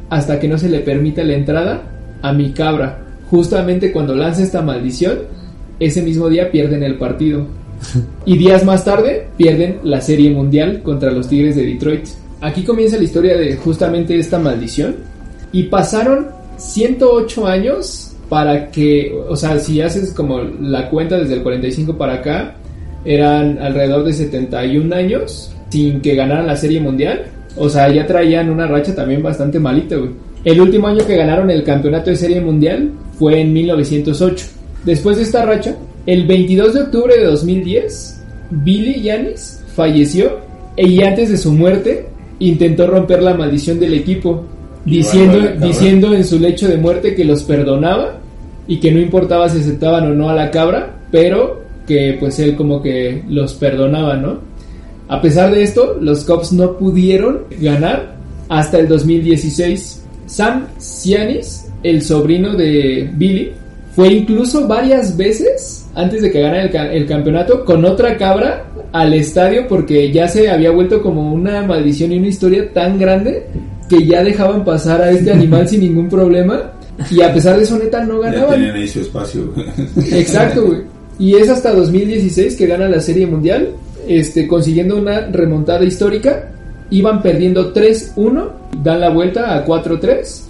hasta 0.09 0.39
que 0.39 0.47
no 0.47 0.57
se 0.57 0.69
le 0.69 0.79
permita 0.79 1.21
la 1.21 1.33
entrada 1.33 1.81
a 2.21 2.31
mi 2.31 2.53
cabra. 2.53 2.97
Justamente 3.29 3.91
cuando 3.91 4.15
lanza 4.15 4.41
esta 4.41 4.61
maldición, 4.61 5.17
ese 5.81 6.01
mismo 6.01 6.29
día 6.29 6.49
pierden 6.49 6.81
el 6.81 6.97
partido. 6.97 7.45
Y 8.25 8.37
días 8.37 8.63
más 8.63 8.85
tarde 8.85 9.27
pierden 9.35 9.79
la 9.83 9.99
serie 9.99 10.29
mundial 10.29 10.81
contra 10.81 11.11
los 11.11 11.27
Tigres 11.27 11.57
de 11.57 11.65
Detroit. 11.65 12.07
Aquí 12.39 12.63
comienza 12.63 12.95
la 12.95 13.03
historia 13.03 13.35
de 13.35 13.57
justamente 13.57 14.17
esta 14.17 14.39
maldición. 14.39 14.95
Y 15.51 15.63
pasaron 15.63 16.27
108 16.55 17.45
años 17.47 18.15
para 18.29 18.71
que, 18.71 19.13
o 19.27 19.35
sea, 19.35 19.59
si 19.59 19.81
haces 19.81 20.13
como 20.13 20.39
la 20.39 20.89
cuenta 20.89 21.17
desde 21.17 21.33
el 21.33 21.43
45 21.43 21.97
para 21.97 22.13
acá, 22.13 22.55
eran 23.05 23.59
alrededor 23.59 24.03
de 24.03 24.13
71 24.13 24.95
años 24.95 25.51
sin 25.69 26.01
que 26.01 26.15
ganaran 26.15 26.47
la 26.47 26.55
serie 26.55 26.79
mundial. 26.79 27.25
O 27.57 27.69
sea, 27.69 27.89
ya 27.89 28.05
traían 28.05 28.49
una 28.49 28.67
racha 28.67 28.93
también 28.93 29.21
bastante 29.21 29.59
malita, 29.59 29.95
güey. 29.95 30.11
El 30.43 30.61
último 30.61 30.87
año 30.87 31.05
que 31.05 31.15
ganaron 31.15 31.49
el 31.49 31.63
campeonato 31.63 32.09
de 32.09 32.15
serie 32.15 32.41
mundial 32.41 32.91
fue 33.17 33.41
en 33.41 33.53
1908. 33.53 34.45
Después 34.83 35.17
de 35.17 35.23
esta 35.23 35.45
racha, 35.45 35.75
el 36.05 36.27
22 36.27 36.73
de 36.73 36.81
octubre 36.81 37.17
de 37.17 37.25
2010, 37.25 38.23
Billy 38.51 39.01
Yanis 39.01 39.63
falleció 39.75 40.39
y 40.77 41.01
antes 41.03 41.29
de 41.29 41.37
su 41.37 41.51
muerte 41.51 42.07
intentó 42.39 42.85
romper 42.85 43.23
la 43.23 43.33
maldición 43.33 43.79
del 43.79 43.95
equipo, 43.95 44.43
diciendo, 44.85 45.39
diciendo 45.59 46.13
en 46.13 46.23
su 46.23 46.39
lecho 46.39 46.67
de 46.67 46.77
muerte 46.77 47.15
que 47.15 47.25
los 47.25 47.43
perdonaba 47.43 48.19
y 48.67 48.79
que 48.79 48.91
no 48.91 48.99
importaba 48.99 49.49
si 49.49 49.59
aceptaban 49.59 50.11
o 50.11 50.13
no 50.13 50.29
a 50.29 50.35
la 50.35 50.51
cabra, 50.51 50.95
pero 51.11 51.64
que 51.87 52.17
pues 52.19 52.39
él 52.39 52.55
como 52.55 52.81
que 52.81 53.23
los 53.27 53.53
perdonaba, 53.53 54.15
¿no? 54.17 54.39
A 55.07 55.21
pesar 55.21 55.53
de 55.53 55.61
esto, 55.63 55.97
los 56.01 56.23
Cubs 56.25 56.51
no 56.51 56.77
pudieron 56.77 57.41
ganar 57.61 58.15
hasta 58.49 58.79
el 58.79 58.87
2016. 58.87 60.03
Sam 60.25 60.65
Cianis, 60.79 61.67
el 61.83 62.01
sobrino 62.01 62.55
de 62.55 63.09
Billy, 63.15 63.51
fue 63.95 64.09
incluso 64.09 64.67
varias 64.67 65.15
veces 65.15 65.85
antes 65.93 66.21
de 66.21 66.31
que 66.31 66.41
ganara 66.41 66.63
el, 66.65 66.75
el 67.01 67.05
campeonato 67.05 67.63
con 67.63 67.85
otra 67.85 68.17
cabra 68.17 68.65
al 68.91 69.13
estadio 69.13 69.67
porque 69.67 70.11
ya 70.11 70.27
se 70.27 70.49
había 70.49 70.71
vuelto 70.71 71.01
como 71.01 71.31
una 71.33 71.61
maldición 71.61 72.11
y 72.11 72.17
una 72.17 72.27
historia 72.27 72.73
tan 72.73 72.99
grande 72.99 73.45
que 73.87 74.05
ya 74.05 74.23
dejaban 74.23 74.65
pasar 74.65 75.01
a 75.01 75.11
este 75.11 75.31
animal 75.31 75.67
sin 75.69 75.79
ningún 75.81 76.09
problema 76.09 76.71
y 77.11 77.21
a 77.21 77.31
pesar 77.33 77.55
de 77.57 77.63
eso 77.63 77.77
neta 77.77 78.03
no 78.03 78.21
Ya 78.23 78.31
ganaban. 78.31 78.55
tenían 78.55 78.75
ahí 78.75 78.87
su 78.87 78.99
espacio. 79.01 79.53
Exacto, 80.11 80.65
güey. 80.65 80.79
Y 81.17 81.35
es 81.35 81.49
hasta 81.49 81.73
2016 81.73 82.55
que 82.55 82.67
gana 82.67 82.89
la 82.89 82.99
Serie 82.99 83.25
Mundial, 83.25 83.69
este, 84.07 84.47
consiguiendo 84.47 84.97
una 84.97 85.27
remontada 85.27 85.83
histórica. 85.85 86.51
Iban 86.89 87.21
perdiendo 87.21 87.73
3-1, 87.73 88.49
dan 88.83 88.99
la 88.99 89.09
vuelta 89.09 89.55
a 89.55 89.65
4-3, 89.65 90.41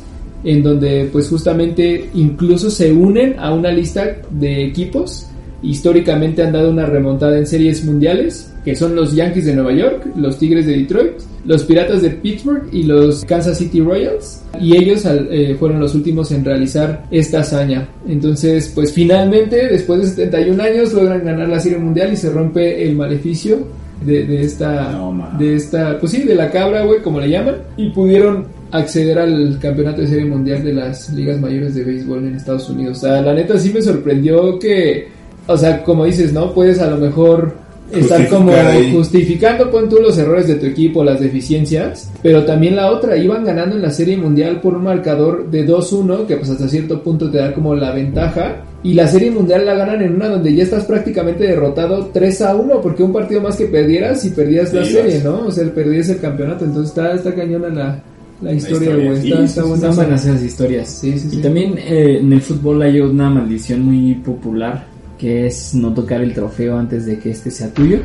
en 0.44 0.64
donde 0.64 1.10
pues 1.12 1.30
justamente 1.30 2.10
incluso 2.14 2.70
se 2.70 2.92
unen 2.92 3.36
a 3.40 3.54
una 3.54 3.72
lista 3.72 4.18
de 4.30 4.66
equipos. 4.66 5.28
Históricamente 5.62 6.44
han 6.44 6.52
dado 6.52 6.72
una 6.72 6.86
remontada 6.86 7.38
en 7.38 7.48
series 7.48 7.86
mundiales, 7.86 8.52
que 8.66 8.76
son 8.76 8.96
los 8.96 9.14
Yankees 9.14 9.46
de 9.46 9.54
Nueva 9.54 9.74
York, 9.74 10.08
los 10.16 10.40
Tigres 10.40 10.66
de 10.66 10.76
Detroit, 10.78 11.14
los 11.46 11.64
Piratas 11.64 12.02
de 12.02 12.10
Pittsburgh 12.10 12.68
y 12.72 12.82
los 12.84 13.24
Kansas 13.24 13.60
City 13.60 13.80
Royals. 13.80 14.42
Y 14.60 14.76
ellos 14.76 15.06
eh, 15.06 15.56
fueron 15.60 15.80
los 15.80 15.94
últimos 15.94 16.32
en 16.32 16.44
realizar 16.44 17.06
esta 17.12 17.42
hazaña. 17.42 17.88
Entonces, 18.08 18.72
pues 18.74 18.92
finalmente, 18.92 19.68
después 19.68 20.02
de 20.02 20.08
71 20.08 20.64
años, 20.64 20.94
logran 20.94 21.24
ganar 21.24 21.48
la 21.48 21.60
Serie 21.60 21.78
Mundial 21.78 22.12
y 22.14 22.18
se 22.18 22.32
rompe 22.32 22.84
el 22.84 22.96
maleficio 22.96 23.68
de, 24.04 24.26
de 24.26 24.42
esta, 24.42 24.92
No, 24.92 25.30
de 25.38 25.56
esta, 25.56 26.00
pues 26.00 26.12
sí, 26.12 26.24
de 26.24 26.34
la 26.34 26.50
cabra, 26.50 26.84
güey, 26.84 27.04
como 27.04 27.20
le 27.20 27.30
llaman. 27.30 27.58
Y 27.78 27.92
pudieron 27.92 28.48
acceder 28.72 29.20
al 29.20 29.60
campeonato 29.60 30.02
de 30.02 30.08
Serie 30.08 30.26
Mundial 30.26 30.64
de 30.64 30.74
las 30.74 31.14
ligas 31.14 31.40
mayores 31.40 31.76
de 31.76 31.84
béisbol 31.84 32.26
en 32.26 32.36
Estados 32.36 32.68
Unidos. 32.68 32.98
O 32.98 33.02
sea, 33.02 33.22
la 33.22 33.36
neta 33.36 33.60
sí 33.60 33.72
me 33.72 33.84
sorprendió 33.84 34.58
que, 34.58 35.08
o 35.46 35.56
sea, 35.56 35.84
como 35.84 36.06
dices, 36.06 36.34
¿no? 36.34 36.52
Puedes 36.52 36.80
a 36.80 36.90
lo 36.90 36.98
mejor 36.98 37.65
estar 37.92 38.28
como 38.30 38.52
ahí. 38.52 38.92
justificando 38.92 39.70
pon 39.70 39.90
tú 39.90 39.98
los 39.98 40.18
errores 40.18 40.48
de 40.48 40.56
tu 40.56 40.66
equipo, 40.66 41.04
las 41.04 41.20
deficiencias, 41.20 42.12
pero 42.22 42.44
también 42.46 42.76
la 42.76 42.92
otra, 42.92 43.18
iban 43.18 43.44
ganando 43.44 43.76
en 43.76 43.82
la 43.82 43.92
serie 43.92 44.18
mundial 44.18 44.62
por 44.62 44.76
un 44.76 44.84
marcador 44.84 45.50
de 45.50 45.68
2-1, 45.68 46.26
que 46.26 46.38
pues 46.38 46.50
hasta 46.50 46.68
cierto 46.68 47.02
punto 47.02 47.30
te 47.30 47.38
da 47.38 47.54
como 47.54 47.76
la 47.76 47.92
ventaja, 47.92 48.64
y 48.84 48.94
la 48.94 49.08
serie 49.08 49.32
mundial 49.32 49.66
la 49.66 49.76
ganan 49.76 50.02
en 50.02 50.16
una 50.16 50.30
donde 50.30 50.54
ya 50.54 50.64
estás 50.64 50.86
prácticamente 50.86 51.46
derrotado 51.46 52.12
3-1, 52.14 52.82
porque 52.82 53.04
un 53.04 53.14
partido 53.14 53.42
más 53.42 53.56
que 53.56 53.66
perdieras 53.66 54.24
y 54.26 54.30
perdías 54.30 54.74
la 54.74 54.86
Sí, 54.86 54.94
serie. 54.94 55.22
¿no? 55.24 55.48
O 55.48 55.52
sea, 55.52 55.66
perdías 55.74 56.10
el 56.10 56.20
campeonato, 56.20 56.66
entonces 56.66 56.90
está, 56.90 57.14
está 57.14 57.34
cañona 57.34 57.70
la, 57.70 58.00
la 58.42 58.54
historia, 58.54 58.96
güey, 58.96 59.22
sí, 59.22 59.32
está, 59.32 59.64
sí, 59.64 59.96
buena. 59.96 60.16
Esas 60.16 60.44
historias. 60.44 60.90
Sí, 60.90 61.18
sí, 61.18 61.30
sí. 61.30 61.38
Y 61.40 61.42
también 61.42 61.78
eh, 61.78 62.20
en 62.22 62.32
el 62.32 62.42
fútbol 62.42 62.82
hay 62.82 63.00
una 63.00 63.30
maldición 63.30 63.82
muy 63.82 64.14
popular 64.16 64.95
que 65.18 65.48
es 65.48 65.74
no 65.74 65.94
tocar 65.94 66.22
el 66.22 66.34
trofeo 66.34 66.78
antes 66.78 67.06
de 67.06 67.20
que 67.20 67.32
este 67.32 67.52
sea 67.52 67.74
tuyo. 67.74 68.00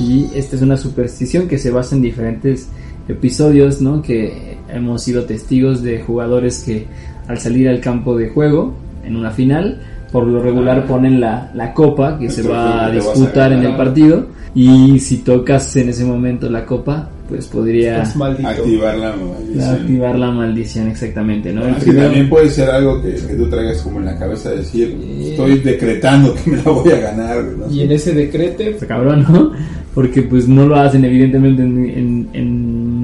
Y 0.00 0.26
esta 0.34 0.56
es 0.56 0.62
una 0.62 0.76
superstición 0.76 1.48
que 1.48 1.58
se 1.58 1.70
basa 1.70 1.96
en 1.96 2.02
diferentes 2.02 2.68
episodios, 3.08 3.80
¿no? 3.80 4.02
Que 4.02 4.58
hemos 4.68 5.02
sido 5.02 5.24
testigos 5.24 5.82
de 5.82 6.00
jugadores 6.02 6.62
que 6.62 6.86
al 7.26 7.38
salir 7.38 7.68
al 7.68 7.80
campo 7.80 8.16
de 8.16 8.30
juego 8.30 8.74
en 9.04 9.16
una 9.16 9.30
final, 9.30 9.80
por 10.12 10.26
lo 10.26 10.42
regular 10.42 10.86
ponen 10.86 11.20
la, 11.20 11.50
la 11.54 11.74
copa 11.74 12.18
que 12.18 12.26
El 12.26 12.30
se 12.30 12.42
va 12.42 12.86
a 12.86 12.90
disputar 12.90 13.52
en 13.52 13.64
el 13.64 13.76
partido. 13.76 14.26
Y 14.54 14.98
si 15.00 15.18
tocas 15.18 15.76
en 15.76 15.90
ese 15.90 16.04
momento 16.04 16.48
la 16.48 16.64
copa, 16.64 17.10
pues 17.28 17.46
podría. 17.46 18.02
Activar 18.46 18.96
la 18.98 19.14
maldición. 19.14 19.74
activar 19.74 20.18
la 20.18 20.30
maldición 20.30 20.88
exactamente, 20.88 21.52
¿no? 21.52 21.64
Así 21.64 21.84
primero- 21.86 22.06
también 22.06 22.28
puede 22.30 22.48
ser 22.48 22.70
algo 22.70 23.02
que, 23.02 23.10
que 23.14 23.34
tú 23.34 23.48
traigas 23.50 23.82
como 23.82 23.98
en 24.00 24.06
la 24.06 24.18
cabeza, 24.18 24.50
decir, 24.50 24.96
estoy 25.20 25.58
decretando 25.58 26.34
que 26.34 26.50
me 26.50 26.56
la 26.56 26.62
voy 26.70 26.90
a 26.92 26.98
ganar. 26.98 27.44
¿no? 27.44 27.70
Y 27.72 27.82
en 27.82 27.92
ese 27.92 28.12
decrete, 28.14 28.70
Está 28.70 28.86
cabrón, 28.86 29.26
¿no? 29.28 29.52
Porque 29.94 30.22
pues 30.22 30.46
no 30.48 30.66
lo 30.66 30.76
hacen 30.76 31.04
evidentemente 31.04 31.62
en, 31.62 31.78
en- 31.90 32.28
en 32.32 32.46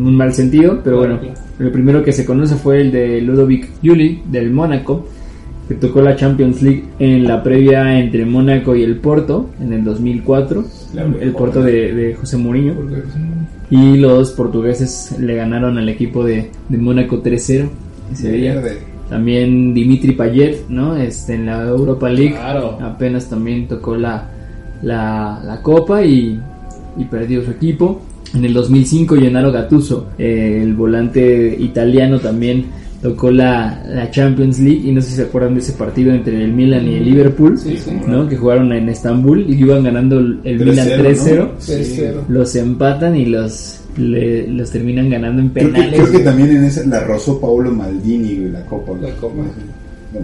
un 0.06 0.16
mal 0.16 0.32
sentido, 0.32 0.80
pero 0.82 0.98
bueno, 0.98 1.18
el 1.58 1.70
primero 1.70 2.02
que 2.02 2.12
se 2.12 2.24
conoce 2.24 2.54
fue 2.54 2.80
el 2.80 2.92
de 2.92 3.20
Ludovic 3.20 3.68
Juli 3.82 4.22
del 4.30 4.50
Mónaco, 4.50 5.06
que 5.68 5.74
tocó 5.74 6.02
la 6.02 6.14
Champions 6.16 6.60
League 6.62 6.84
en 6.98 7.24
la 7.24 7.42
previa 7.42 7.98
entre 7.98 8.24
Mónaco 8.26 8.76
y 8.76 8.82
el 8.82 8.96
Porto 8.96 9.48
en 9.60 9.72
el 9.72 9.84
2004, 9.84 10.64
La 10.94 11.04
mejor. 11.04 11.22
el 11.22 11.32
Porto 11.32 11.62
de, 11.62 11.94
de 11.94 12.14
José 12.14 12.36
Mourinho, 12.36 12.74
y 13.70 13.96
los 13.96 14.30
portugueses 14.32 15.16
le 15.18 15.36
ganaron 15.36 15.78
al 15.78 15.88
equipo 15.88 16.24
de, 16.24 16.50
de 16.68 16.76
Mónaco 16.78 17.22
3-0 17.22 17.68
ese 18.12 18.32
día. 18.32 18.54
Verde. 18.56 18.78
También 19.08 19.74
Dimitri 19.74 20.12
Payet, 20.12 20.68
¿no? 20.68 20.96
Este, 20.96 21.34
en 21.34 21.46
la 21.46 21.62
Europa 21.68 22.08
League 22.08 22.32
Claro. 22.34 22.78
apenas 22.80 23.28
también 23.28 23.66
tocó 23.68 23.96
la, 23.96 24.28
la, 24.82 25.40
la 25.44 25.62
copa 25.62 26.04
y, 26.04 26.38
y 26.96 27.04
perdió 27.04 27.42
su 27.44 27.50
equipo. 27.52 28.02
En 28.34 28.44
el 28.44 28.52
2005 28.52 29.16
Gennaro 29.16 29.52
Gattuso, 29.52 30.08
eh, 30.18 30.58
el 30.62 30.74
volante 30.74 31.56
italiano 31.58 32.18
también 32.18 32.64
tocó 33.04 33.30
la, 33.30 33.82
la 33.86 34.10
Champions 34.10 34.58
League 34.60 34.80
y 34.82 34.90
no 34.90 35.02
sé 35.02 35.10
si 35.10 35.16
se 35.16 35.22
acuerdan 35.24 35.52
de 35.52 35.60
ese 35.60 35.74
partido 35.74 36.10
entre 36.14 36.42
el 36.42 36.50
Milan 36.54 36.88
y 36.88 36.94
el 36.94 37.04
Liverpool, 37.04 37.58
Sí, 37.58 37.76
sí. 37.76 37.90
¿no? 38.08 38.26
Que 38.26 38.34
jugaron 38.34 38.72
en 38.72 38.88
Estambul 38.88 39.44
y 39.46 39.60
iban 39.60 39.84
ganando 39.84 40.18
el, 40.20 40.40
Milan 40.58 40.88
3-0. 40.88 41.36
¿no? 41.38 41.48
Tercero. 41.66 42.24
Los 42.30 42.56
empatan 42.56 43.14
y 43.14 43.26
los, 43.26 43.80
le- 43.98 44.48
los 44.48 44.70
terminan 44.70 45.10
ganando 45.10 45.42
en 45.42 45.50
Creo 45.50 45.66
que, 45.66 45.72
penales. 45.74 46.00
creo 46.00 46.12
que 46.12 46.18
también 46.20 46.56
en 46.56 46.64
esa 46.64 46.82
la 46.86 47.00
rozó 47.04 47.38
Paolo 47.38 47.70
Maldini, 47.72 48.36
güey, 48.38 48.50
la 48.52 48.64
copa. 48.64 48.92
La 48.98 49.10
copa. 49.16 49.42
No, 50.14 50.20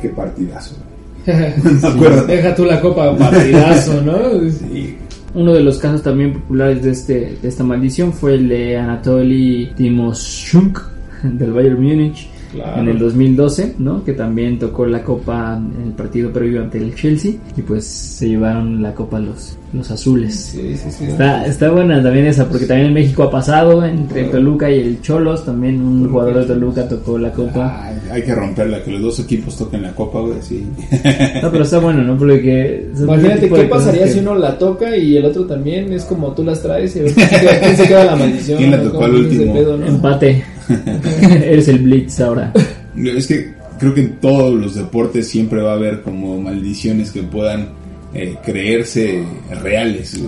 qué 0.00 0.08
partidazo. 0.10 0.76
Deja 1.26 2.54
tú 2.54 2.64
la 2.66 2.80
copa, 2.80 3.16
partidazo, 3.18 4.00
¿no? 4.02 4.16
Sí. 4.48 4.96
Uno 5.34 5.52
de 5.54 5.60
los 5.60 5.78
casos 5.78 6.02
también 6.04 6.34
populares 6.34 6.84
de, 6.84 6.90
este, 6.92 7.36
de 7.42 7.48
esta 7.48 7.64
maldición 7.64 8.12
fue 8.12 8.34
el 8.34 8.48
de 8.48 8.76
Anatoly 8.76 9.72
Timoshuk 9.76 10.94
del 11.22 11.52
Bayern 11.52 11.82
Múnich 11.82 12.28
Claro. 12.52 12.80
en 12.80 12.88
el 12.88 12.98
2012, 13.00 13.74
¿no? 13.80 14.04
Que 14.04 14.12
también 14.12 14.56
tocó 14.58 14.86
la 14.86 15.02
copa 15.02 15.58
en 15.58 15.88
el 15.88 15.92
partido 15.94 16.32
previo 16.32 16.62
ante 16.62 16.78
el 16.78 16.94
Chelsea 16.94 17.32
y 17.56 17.60
pues 17.60 17.84
se 17.84 18.28
llevaron 18.28 18.80
la 18.80 18.94
copa 18.94 19.18
los, 19.18 19.58
los 19.72 19.90
azules. 19.90 20.32
Sí, 20.54 20.76
sí, 20.76 20.90
sí. 20.92 21.04
Está, 21.06 21.44
está 21.44 21.70
buena 21.72 22.00
también 22.00 22.24
esa, 22.26 22.48
porque 22.48 22.64
también 22.64 22.88
en 22.88 22.94
México 22.94 23.24
ha 23.24 23.30
pasado, 23.32 23.84
entre 23.84 24.24
Toluca 24.26 24.70
y 24.70 24.78
el 24.78 25.02
Cholos, 25.02 25.44
también 25.44 25.82
un 25.82 26.08
jugador 26.08 26.38
de 26.38 26.44
Toluca 26.46 26.88
tocó 26.88 27.18
la 27.18 27.32
copa. 27.32 27.82
Ay, 27.84 27.96
hay 28.12 28.22
que 28.22 28.34
romperla, 28.34 28.82
que 28.82 28.92
los 28.92 29.02
dos 29.02 29.18
equipos 29.20 29.56
toquen 29.58 29.82
la 29.82 29.92
copa, 29.92 30.20
güey, 30.20 30.40
sí. 30.40 30.64
No, 31.42 31.50
pero 31.50 31.64
está 31.64 31.80
bueno, 31.80 32.04
¿no? 32.04 32.16
Porque... 32.16 32.88
Imagínate 32.96 33.50
qué 33.50 33.62
pasaría 33.64 34.04
que- 34.04 34.10
si 34.12 34.18
uno 34.20 34.36
la 34.36 34.56
toca 34.56 34.96
y 34.96 35.16
el 35.16 35.24
otro 35.26 35.44
también 35.46 35.92
es 35.92 36.04
como 36.04 36.32
tú 36.32 36.44
las 36.44 36.62
traes 36.62 36.94
y 36.94 37.00
a 37.00 37.02
ver 37.02 37.12
quién 37.60 37.76
se 37.76 37.88
queda, 37.88 38.04
la 38.04 38.16
maldición. 38.16 38.56
¿Quién 38.58 38.70
la 38.70 38.82
tocó 38.84 39.04
al 39.04 39.14
último? 39.16 39.52
pedo, 39.52 39.76
¿no? 39.76 39.84
Empate. 39.86 40.44
Eres 41.22 41.68
el 41.68 41.78
Blitz 41.80 42.20
ahora. 42.20 42.52
Es 42.96 43.26
que 43.26 43.54
creo 43.78 43.94
que 43.94 44.00
en 44.00 44.16
todos 44.20 44.54
los 44.54 44.74
deportes 44.74 45.28
siempre 45.28 45.60
va 45.60 45.72
a 45.72 45.74
haber 45.74 46.02
como 46.02 46.40
maldiciones 46.40 47.10
que 47.10 47.22
puedan 47.22 47.68
eh, 48.14 48.36
creerse 48.44 49.24
reales. 49.62 50.18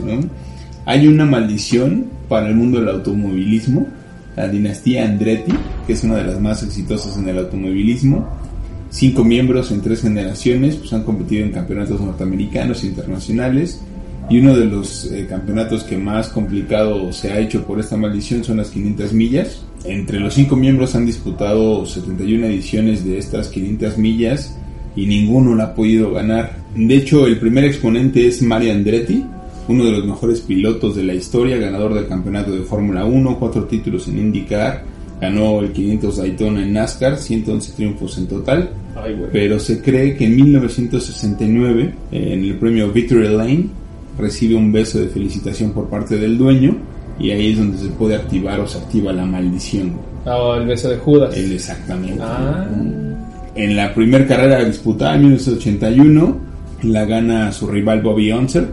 Hay 0.84 1.06
una 1.06 1.24
maldición 1.24 2.06
para 2.28 2.48
el 2.48 2.54
mundo 2.54 2.80
del 2.80 2.88
automovilismo, 2.90 3.86
la 4.36 4.48
dinastía 4.48 5.04
Andretti, 5.04 5.52
que 5.86 5.94
es 5.94 6.04
una 6.04 6.16
de 6.16 6.24
las 6.24 6.40
más 6.40 6.62
exitosas 6.62 7.16
en 7.16 7.28
el 7.28 7.38
automovilismo. 7.38 8.28
Cinco 8.90 9.24
miembros 9.24 9.70
en 9.70 9.82
tres 9.82 10.02
generaciones 10.02 10.76
pues, 10.76 10.92
han 10.92 11.04
competido 11.04 11.44
en 11.44 11.52
campeonatos 11.52 12.00
norteamericanos 12.00 12.84
e 12.84 12.88
internacionales. 12.88 13.80
Y 14.30 14.40
uno 14.40 14.54
de 14.54 14.66
los 14.66 15.06
eh, 15.06 15.26
campeonatos 15.28 15.84
que 15.84 15.96
más 15.96 16.28
complicado 16.28 17.12
se 17.12 17.32
ha 17.32 17.38
hecho 17.38 17.64
por 17.64 17.80
esta 17.80 17.96
maldición 17.96 18.44
son 18.44 18.58
las 18.58 18.70
500 18.70 19.12
millas. 19.14 19.62
Entre 19.84 20.20
los 20.20 20.34
cinco 20.34 20.54
miembros 20.54 20.94
han 20.94 21.06
disputado 21.06 21.86
71 21.86 22.46
ediciones 22.46 23.04
de 23.04 23.18
estas 23.18 23.48
500 23.48 23.96
millas 23.96 24.58
y 24.94 25.06
ninguno 25.06 25.54
la 25.54 25.64
ha 25.64 25.74
podido 25.74 26.12
ganar. 26.12 26.58
De 26.74 26.94
hecho, 26.94 27.26
el 27.26 27.38
primer 27.38 27.64
exponente 27.64 28.26
es 28.26 28.42
Mario 28.42 28.72
Andretti, 28.72 29.24
uno 29.68 29.84
de 29.84 29.92
los 29.92 30.04
mejores 30.04 30.40
pilotos 30.40 30.96
de 30.96 31.04
la 31.04 31.14
historia, 31.14 31.56
ganador 31.56 31.94
del 31.94 32.06
campeonato 32.06 32.52
de 32.52 32.60
Fórmula 32.60 33.04
1, 33.04 33.38
cuatro 33.38 33.64
títulos 33.64 34.08
en 34.08 34.18
IndyCar, 34.18 34.84
ganó 35.20 35.60
el 35.60 35.72
500 35.72 36.16
Daytona 36.16 36.62
en 36.62 36.72
NASCAR, 36.72 37.16
111 37.16 37.72
triunfos 37.72 38.18
en 38.18 38.26
total. 38.26 38.70
Ay. 38.96 39.16
Pero 39.32 39.58
se 39.58 39.80
cree 39.80 40.16
que 40.16 40.26
en 40.26 40.36
1969, 40.36 41.94
eh, 42.12 42.32
en 42.32 42.44
el 42.44 42.56
premio 42.56 42.90
Victory 42.90 43.28
Lane, 43.28 43.66
recibe 44.18 44.54
un 44.54 44.72
beso 44.72 44.98
de 44.98 45.08
felicitación 45.08 45.72
por 45.72 45.88
parte 45.88 46.18
del 46.18 46.36
dueño 46.36 46.76
y 47.18 47.30
ahí 47.30 47.52
es 47.52 47.58
donde 47.58 47.78
se 47.78 47.88
puede 47.88 48.16
activar 48.16 48.60
o 48.60 48.66
se 48.66 48.78
activa 48.78 49.12
la 49.12 49.24
maldición. 49.24 49.92
Ah, 50.26 50.56
el 50.58 50.66
beso 50.66 50.90
de 50.90 50.96
Judas. 50.98 51.36
Exactamente. 51.36 52.22
Ah. 52.22 52.66
En 53.54 53.76
la 53.76 53.94
primera 53.94 54.26
carrera 54.26 54.64
disputada 54.64 55.14
en 55.14 55.22
1981, 55.22 56.36
la 56.82 57.04
gana 57.04 57.50
su 57.52 57.66
rival 57.66 58.02
Bobby 58.02 58.30
Unser. 58.30 58.68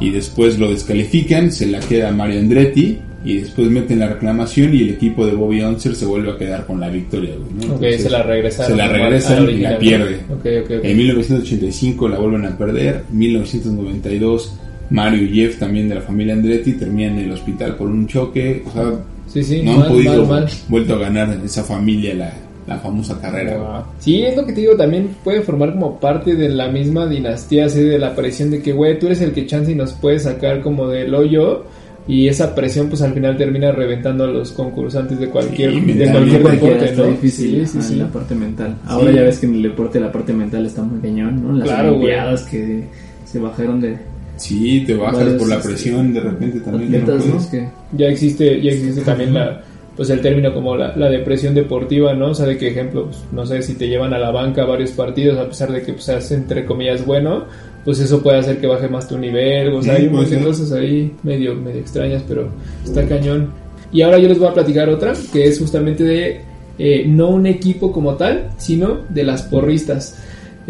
y 0.00 0.10
después 0.10 0.58
lo 0.58 0.70
descalifican, 0.70 1.52
se 1.52 1.66
la 1.66 1.78
queda 1.80 2.10
Mario 2.10 2.40
Andretti 2.40 2.98
y 3.24 3.38
después 3.38 3.68
meten 3.68 3.98
la 3.98 4.08
reclamación 4.08 4.74
y 4.74 4.82
el 4.82 4.90
equipo 4.90 5.26
de 5.26 5.32
Bobby 5.32 5.60
Unser 5.62 5.94
se 5.94 6.06
vuelve 6.06 6.30
a 6.32 6.38
quedar 6.38 6.66
con 6.66 6.80
la 6.80 6.88
victoria. 6.88 7.34
¿no? 7.36 7.62
Entonces, 7.62 8.02
se 8.02 8.10
la 8.10 8.22
regresaron. 8.22 8.70
se 8.72 8.76
la 8.78 8.88
regresan 8.88 9.50
y 9.50 9.58
la 9.58 9.78
pierde. 9.78 10.20
Ok, 10.30 10.46
ok, 10.64 10.70
ok. 10.78 10.84
En 10.84 10.96
1985 10.96 12.08
la 12.08 12.18
vuelven 12.18 12.46
a 12.46 12.56
perder. 12.56 13.04
1992 13.10 14.54
Mario 14.90 15.22
y 15.24 15.28
Jeff 15.34 15.58
también 15.58 15.88
de 15.88 15.94
la 15.96 16.00
familia 16.00 16.34
Andretti 16.34 16.72
terminan 16.72 17.18
en 17.18 17.24
el 17.26 17.32
hospital 17.32 17.76
por 17.76 17.88
un 17.88 18.06
choque. 18.06 18.62
O 18.66 18.72
sea, 18.72 18.92
Sí, 19.28 19.44
sí, 19.44 19.62
no 19.62 19.74
mal, 19.74 19.82
han 19.82 19.88
podido 19.92 20.26
mal, 20.26 20.42
mal. 20.42 20.48
vuelto 20.68 20.94
a 20.94 20.98
ganar 20.98 21.32
en 21.32 21.42
esa 21.44 21.62
familia 21.62 22.12
la, 22.14 22.32
la 22.66 22.78
famosa 22.78 23.20
carrera. 23.20 23.84
Sí, 24.00 24.22
es 24.22 24.36
lo 24.36 24.44
que 24.44 24.52
te 24.52 24.62
digo, 24.62 24.74
también 24.76 25.10
puede 25.22 25.42
formar 25.42 25.72
como 25.72 26.00
parte 26.00 26.34
de 26.34 26.48
la 26.48 26.66
misma 26.68 27.06
dinastía, 27.06 27.66
así 27.66 27.80
de 27.80 27.96
la 28.00 28.16
presión 28.16 28.50
de 28.50 28.60
que, 28.60 28.72
güey, 28.72 28.98
tú 28.98 29.06
eres 29.06 29.20
el 29.20 29.32
que 29.32 29.46
chance 29.46 29.70
y 29.70 29.76
nos 29.76 29.92
puede 29.92 30.18
sacar 30.18 30.62
como 30.62 30.88
del 30.88 31.14
hoyo. 31.14 31.64
Y 32.08 32.26
esa 32.28 32.54
presión, 32.54 32.88
pues 32.88 33.02
al 33.02 33.12
final 33.12 33.36
termina 33.36 33.70
reventando 33.70 34.24
a 34.24 34.26
los 34.26 34.50
concursantes 34.52 35.20
de 35.20 35.28
cualquier, 35.28 35.72
Sí, 35.72 35.80
de 35.92 36.10
cualquier 36.10 36.42
deporte, 36.42 36.92
¿no? 36.96 37.04
difícil 37.06 37.66
Sí, 37.66 37.72
sí, 37.72 37.78
ah, 37.80 37.82
sí. 37.82 37.94
la 37.96 38.08
parte 38.08 38.34
mental. 38.34 38.76
Ahora 38.86 39.12
ya 39.12 39.22
ves 39.22 39.38
que 39.38 39.46
en 39.46 39.54
el 39.56 39.62
deporte 39.62 40.00
la 40.00 40.10
parte 40.10 40.32
mental 40.32 40.66
está 40.66 40.82
muy 40.82 40.98
cañón, 41.00 41.42
¿no? 41.42 41.52
Las 41.52 41.68
Claro, 41.68 41.90
olimpiadas 41.90 42.42
que 42.44 42.84
se 43.24 43.38
bajaron 43.38 43.80
de 43.80 43.96
Sí, 44.36 44.84
te 44.86 44.94
bajas 44.94 45.18
Varios, 45.18 45.34
por 45.38 45.48
la 45.48 45.56
este, 45.56 45.68
presión 45.68 46.14
de 46.14 46.20
repente 46.20 46.60
también. 46.60 46.90
ya 46.90 46.98
no 46.98 47.04
atletas, 47.04 47.26
¿no? 47.26 47.32
puedes. 47.34 47.46
Que 47.48 47.68
Ya 47.96 48.06
existe, 48.08 48.60
ya 48.62 48.70
existe 48.72 49.02
también 49.02 49.34
la, 49.34 49.60
pues 49.94 50.08
el 50.08 50.20
término 50.22 50.54
como 50.54 50.74
la, 50.76 50.96
la 50.96 51.10
depresión 51.10 51.54
deportiva, 51.54 52.14
¿no? 52.14 52.28
O 52.30 52.34
sea, 52.34 52.46
de 52.46 52.56
que 52.56 52.68
ejemplo, 52.68 53.04
pues, 53.04 53.18
no 53.32 53.44
sé, 53.44 53.60
si 53.60 53.74
te 53.74 53.86
llevan 53.86 54.14
a 54.14 54.18
la 54.18 54.30
banca 54.30 54.64
varios 54.64 54.92
partidos, 54.92 55.38
a 55.38 55.46
pesar 55.46 55.70
de 55.70 55.82
que 55.82 55.92
pues 55.92 56.04
seas 56.04 56.32
entre 56.32 56.64
comillas 56.64 57.04
bueno, 57.04 57.44
pues 57.84 57.98
eso 58.00 58.22
puede 58.22 58.38
hacer 58.38 58.58
que 58.60 58.66
baje 58.66 58.88
más 58.88 59.08
tu 59.08 59.18
nivel, 59.18 59.72
o 59.74 59.82
sea, 59.82 59.96
Sí, 59.96 60.08
hay 60.14 60.26
ser. 60.26 60.44
cosas 60.44 60.72
ahí 60.72 61.12
medio, 61.22 61.54
medio 61.54 61.80
extrañas, 61.80 62.22
pero 62.26 62.48
está 62.84 63.06
cañón. 63.06 63.50
Y 63.92 64.02
ahora 64.02 64.18
yo 64.18 64.28
les 64.28 64.38
voy 64.38 64.48
a 64.48 64.54
platicar 64.54 64.88
otra, 64.88 65.14
que 65.32 65.44
es 65.48 65.58
justamente 65.58 66.04
de 66.04 66.40
eh, 66.78 67.04
no 67.06 67.28
un 67.28 67.46
equipo 67.46 67.92
como 67.92 68.14
tal, 68.14 68.50
sino 68.58 68.98
de 69.08 69.24
las 69.24 69.42
porristas. 69.42 70.16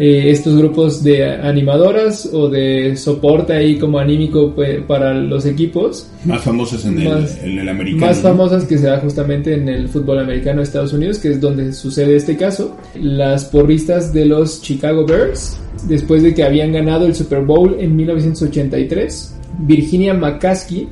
Eh, 0.03 0.31
estos 0.31 0.57
grupos 0.57 1.03
de 1.03 1.23
animadoras 1.31 2.27
o 2.33 2.49
de 2.49 2.95
soporte 2.97 3.53
ahí 3.53 3.77
como 3.77 3.99
anímico 3.99 4.51
pues, 4.55 4.81
para 4.87 5.13
los 5.13 5.45
equipos 5.45 6.07
Más 6.25 6.41
famosas 6.41 6.83
en, 6.85 7.03
Más- 7.03 7.37
el, 7.43 7.51
en 7.51 7.59
el 7.59 7.69
americano. 7.69 8.07
más 8.07 8.17
famosas 8.19 8.65
que 8.65 8.79
se 8.79 8.87
da 8.87 8.97
justamente 8.99 9.53
en 9.53 9.69
el 9.69 9.87
fútbol 9.89 10.17
americano 10.17 10.57
de 10.57 10.63
Estados 10.63 10.93
Unidos, 10.93 11.19
que 11.19 11.27
es 11.29 11.39
donde 11.39 11.71
sucede 11.73 12.15
este 12.15 12.35
caso. 12.35 12.75
Las 12.99 13.45
porristas 13.45 14.11
de 14.11 14.25
los 14.25 14.61
Chicago 14.63 15.05
Bears, 15.05 15.59
después 15.87 16.23
de 16.23 16.33
que 16.33 16.43
habían 16.43 16.71
ganado 16.71 17.05
el 17.05 17.13
Super 17.13 17.41
Bowl 17.41 17.75
en 17.79 17.95
1983, 17.95 19.35
Virginia 19.59 20.13
McCaskey 20.15 20.87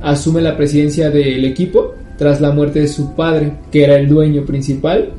asume 0.00 0.40
la 0.40 0.56
presidencia 0.56 1.10
del 1.10 1.44
equipo 1.44 1.92
tras 2.16 2.40
la 2.40 2.50
muerte 2.52 2.80
de 2.80 2.88
su 2.88 3.14
padre, 3.14 3.52
que 3.72 3.84
era 3.84 3.96
el 3.96 4.08
dueño 4.08 4.44
principal, 4.46 5.10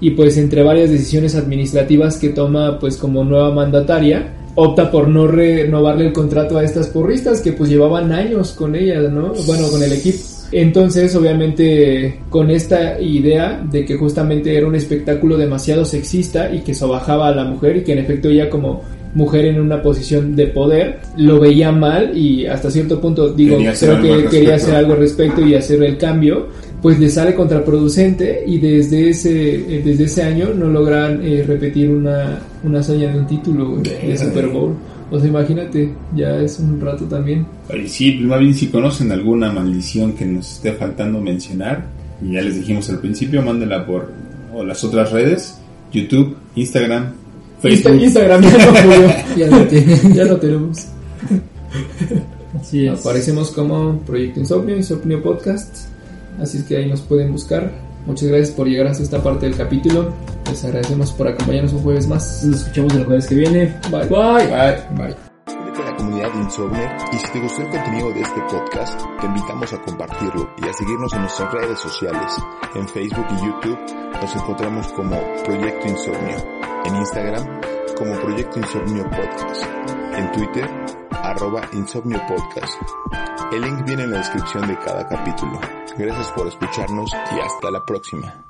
y 0.00 0.10
pues 0.10 0.36
entre 0.38 0.62
varias 0.62 0.90
decisiones 0.90 1.34
administrativas 1.34 2.18
que 2.18 2.30
toma 2.30 2.78
pues 2.78 2.96
como 2.96 3.24
nueva 3.24 3.52
mandataria, 3.52 4.32
opta 4.54 4.90
por 4.90 5.08
no 5.08 5.26
renovarle 5.26 6.06
el 6.06 6.12
contrato 6.12 6.58
a 6.58 6.64
estas 6.64 6.88
porristas 6.88 7.40
que 7.40 7.52
pues 7.52 7.70
llevaban 7.70 8.12
años 8.12 8.52
con 8.52 8.74
ellas, 8.74 9.10
¿no? 9.10 9.32
Bueno, 9.46 9.68
con 9.68 9.82
el 9.82 9.92
equipo. 9.92 10.18
Entonces, 10.52 11.14
obviamente, 11.14 12.22
con 12.28 12.50
esta 12.50 13.00
idea 13.00 13.64
de 13.70 13.84
que 13.84 13.96
justamente 13.96 14.56
era 14.56 14.66
un 14.66 14.74
espectáculo 14.74 15.36
demasiado 15.36 15.84
sexista 15.84 16.52
y 16.52 16.60
que 16.60 16.74
sobajaba 16.74 17.28
a 17.28 17.34
la 17.34 17.44
mujer 17.44 17.76
y 17.76 17.84
que 17.84 17.92
en 17.92 17.98
efecto 18.00 18.28
ella 18.28 18.50
como 18.50 18.82
mujer 19.14 19.44
en 19.46 19.60
una 19.60 19.82
posición 19.82 20.36
de 20.36 20.46
poder 20.48 21.00
lo 21.16 21.40
veía 21.40 21.72
mal 21.72 22.16
y 22.16 22.46
hasta 22.46 22.70
cierto 22.70 23.00
punto 23.00 23.32
digo 23.32 23.56
creo 23.56 24.00
que 24.00 24.28
quería 24.28 24.54
hacer 24.54 24.76
algo 24.76 24.92
al 24.92 25.00
respecto 25.00 25.44
y 25.44 25.56
hacer 25.56 25.82
el 25.82 25.98
cambio 25.98 26.46
pues 26.82 26.98
le 26.98 27.08
sale 27.10 27.34
contraproducente 27.34 28.42
y 28.46 28.58
desde 28.58 29.10
ese 29.10 29.54
eh, 29.76 29.82
desde 29.84 30.04
ese 30.04 30.22
año 30.22 30.48
no 30.54 30.66
logran 30.68 31.20
eh, 31.22 31.44
repetir 31.46 31.90
una, 31.90 32.38
una 32.64 32.80
hazaña 32.80 33.12
de 33.12 33.18
un 33.20 33.26
título 33.26 33.76
de. 33.78 34.16
Super 34.16 34.48
Bowl 34.48 34.74
o 35.10 35.18
sea 35.18 35.28
imagínate 35.28 35.92
ya 36.14 36.36
es 36.36 36.58
un 36.60 36.80
rato 36.80 37.04
también 37.04 37.44
Y 37.76 37.88
sí, 37.88 38.12
pues 38.12 38.26
más 38.28 38.40
bien 38.40 38.54
si 38.54 38.68
conocen 38.68 39.10
alguna 39.12 39.52
maldición 39.52 40.12
que 40.14 40.24
nos 40.24 40.50
esté 40.52 40.72
faltando 40.72 41.20
mencionar, 41.20 41.84
y 42.24 42.32
ya 42.34 42.42
les 42.42 42.56
dijimos 42.56 42.88
al 42.90 42.98
principio, 43.00 43.42
mándenla 43.42 43.84
por 43.86 44.12
o 44.54 44.62
las 44.64 44.82
otras 44.84 45.10
redes, 45.12 45.58
YouTube, 45.92 46.36
Instagram, 46.54 47.12
Insta- 47.62 47.62
Facebook. 47.62 48.02
Instagram 48.02 48.42
ya 48.42 48.50
no 48.50 49.36
ya 49.36 49.46
lo 49.58 49.66
tiene. 49.66 49.96
ya 50.14 50.24
lo 50.24 50.36
tenemos 50.38 50.86
Así 52.60 52.86
es. 52.86 53.00
Aparecemos 53.00 53.50
como 53.52 53.98
Proyecto 54.00 54.40
Insomnio, 54.40 54.76
Insomnio 54.76 55.22
Podcast. 55.22 55.88
Así 56.40 56.58
es 56.58 56.64
que 56.64 56.76
ahí 56.76 56.88
nos 56.88 57.00
pueden 57.02 57.32
buscar. 57.32 57.70
Muchas 58.06 58.28
gracias 58.28 58.50
por 58.50 58.66
llegar 58.66 58.86
hasta 58.86 59.02
esta 59.02 59.22
parte 59.22 59.46
del 59.46 59.56
capítulo. 59.56 60.12
Les 60.46 60.64
agradecemos 60.64 61.12
por 61.12 61.28
acompañarnos 61.28 61.72
un 61.74 61.82
jueves 61.82 62.08
más. 62.08 62.44
Nos 62.44 62.60
escuchamos 62.62 62.94
el 62.94 63.04
jueves 63.04 63.26
que 63.26 63.34
viene. 63.34 63.78
Bye. 63.90 64.06
Bye. 64.08 64.46
Bye. 64.46 65.06
Bye. 65.06 65.16
A 65.46 65.84
la 65.84 65.96
comunidad 65.96 66.32
de 66.32 66.40
Insomner 66.40 66.90
y 67.12 67.16
si 67.16 67.32
te 67.32 67.40
gustó 67.40 67.62
el 67.62 67.68
contenido 67.68 68.12
de 68.12 68.20
este 68.20 68.40
podcast, 68.50 69.00
te 69.20 69.26
invitamos 69.26 69.72
a 69.72 69.80
compartirlo 69.82 70.50
y 70.58 70.68
a 70.68 70.72
seguirnos 70.74 71.12
en 71.14 71.20
nuestras 71.22 71.52
redes 71.54 71.78
sociales. 71.78 72.32
En 72.74 72.88
Facebook 72.88 73.26
y 73.30 73.46
YouTube 73.46 73.78
nos 74.20 74.36
encontramos 74.36 74.88
como 74.88 75.16
Proyecto 75.44 75.88
Insomnio. 75.88 76.36
En 76.84 76.96
Instagram 76.96 77.79
como 78.00 78.18
Proyecto 78.18 78.58
Insomnio 78.58 79.04
Podcast. 79.10 79.62
En 80.16 80.32
Twitter 80.32 80.66
arroba 81.10 81.68
Insomnio 81.74 82.18
Podcast. 82.26 82.72
El 83.52 83.60
link 83.60 83.84
viene 83.84 84.04
en 84.04 84.12
la 84.12 84.18
descripción 84.18 84.66
de 84.66 84.78
cada 84.78 85.06
capítulo. 85.06 85.60
Gracias 85.98 86.32
por 86.32 86.48
escucharnos 86.48 87.10
y 87.12 87.40
hasta 87.40 87.70
la 87.70 87.84
próxima. 87.84 88.49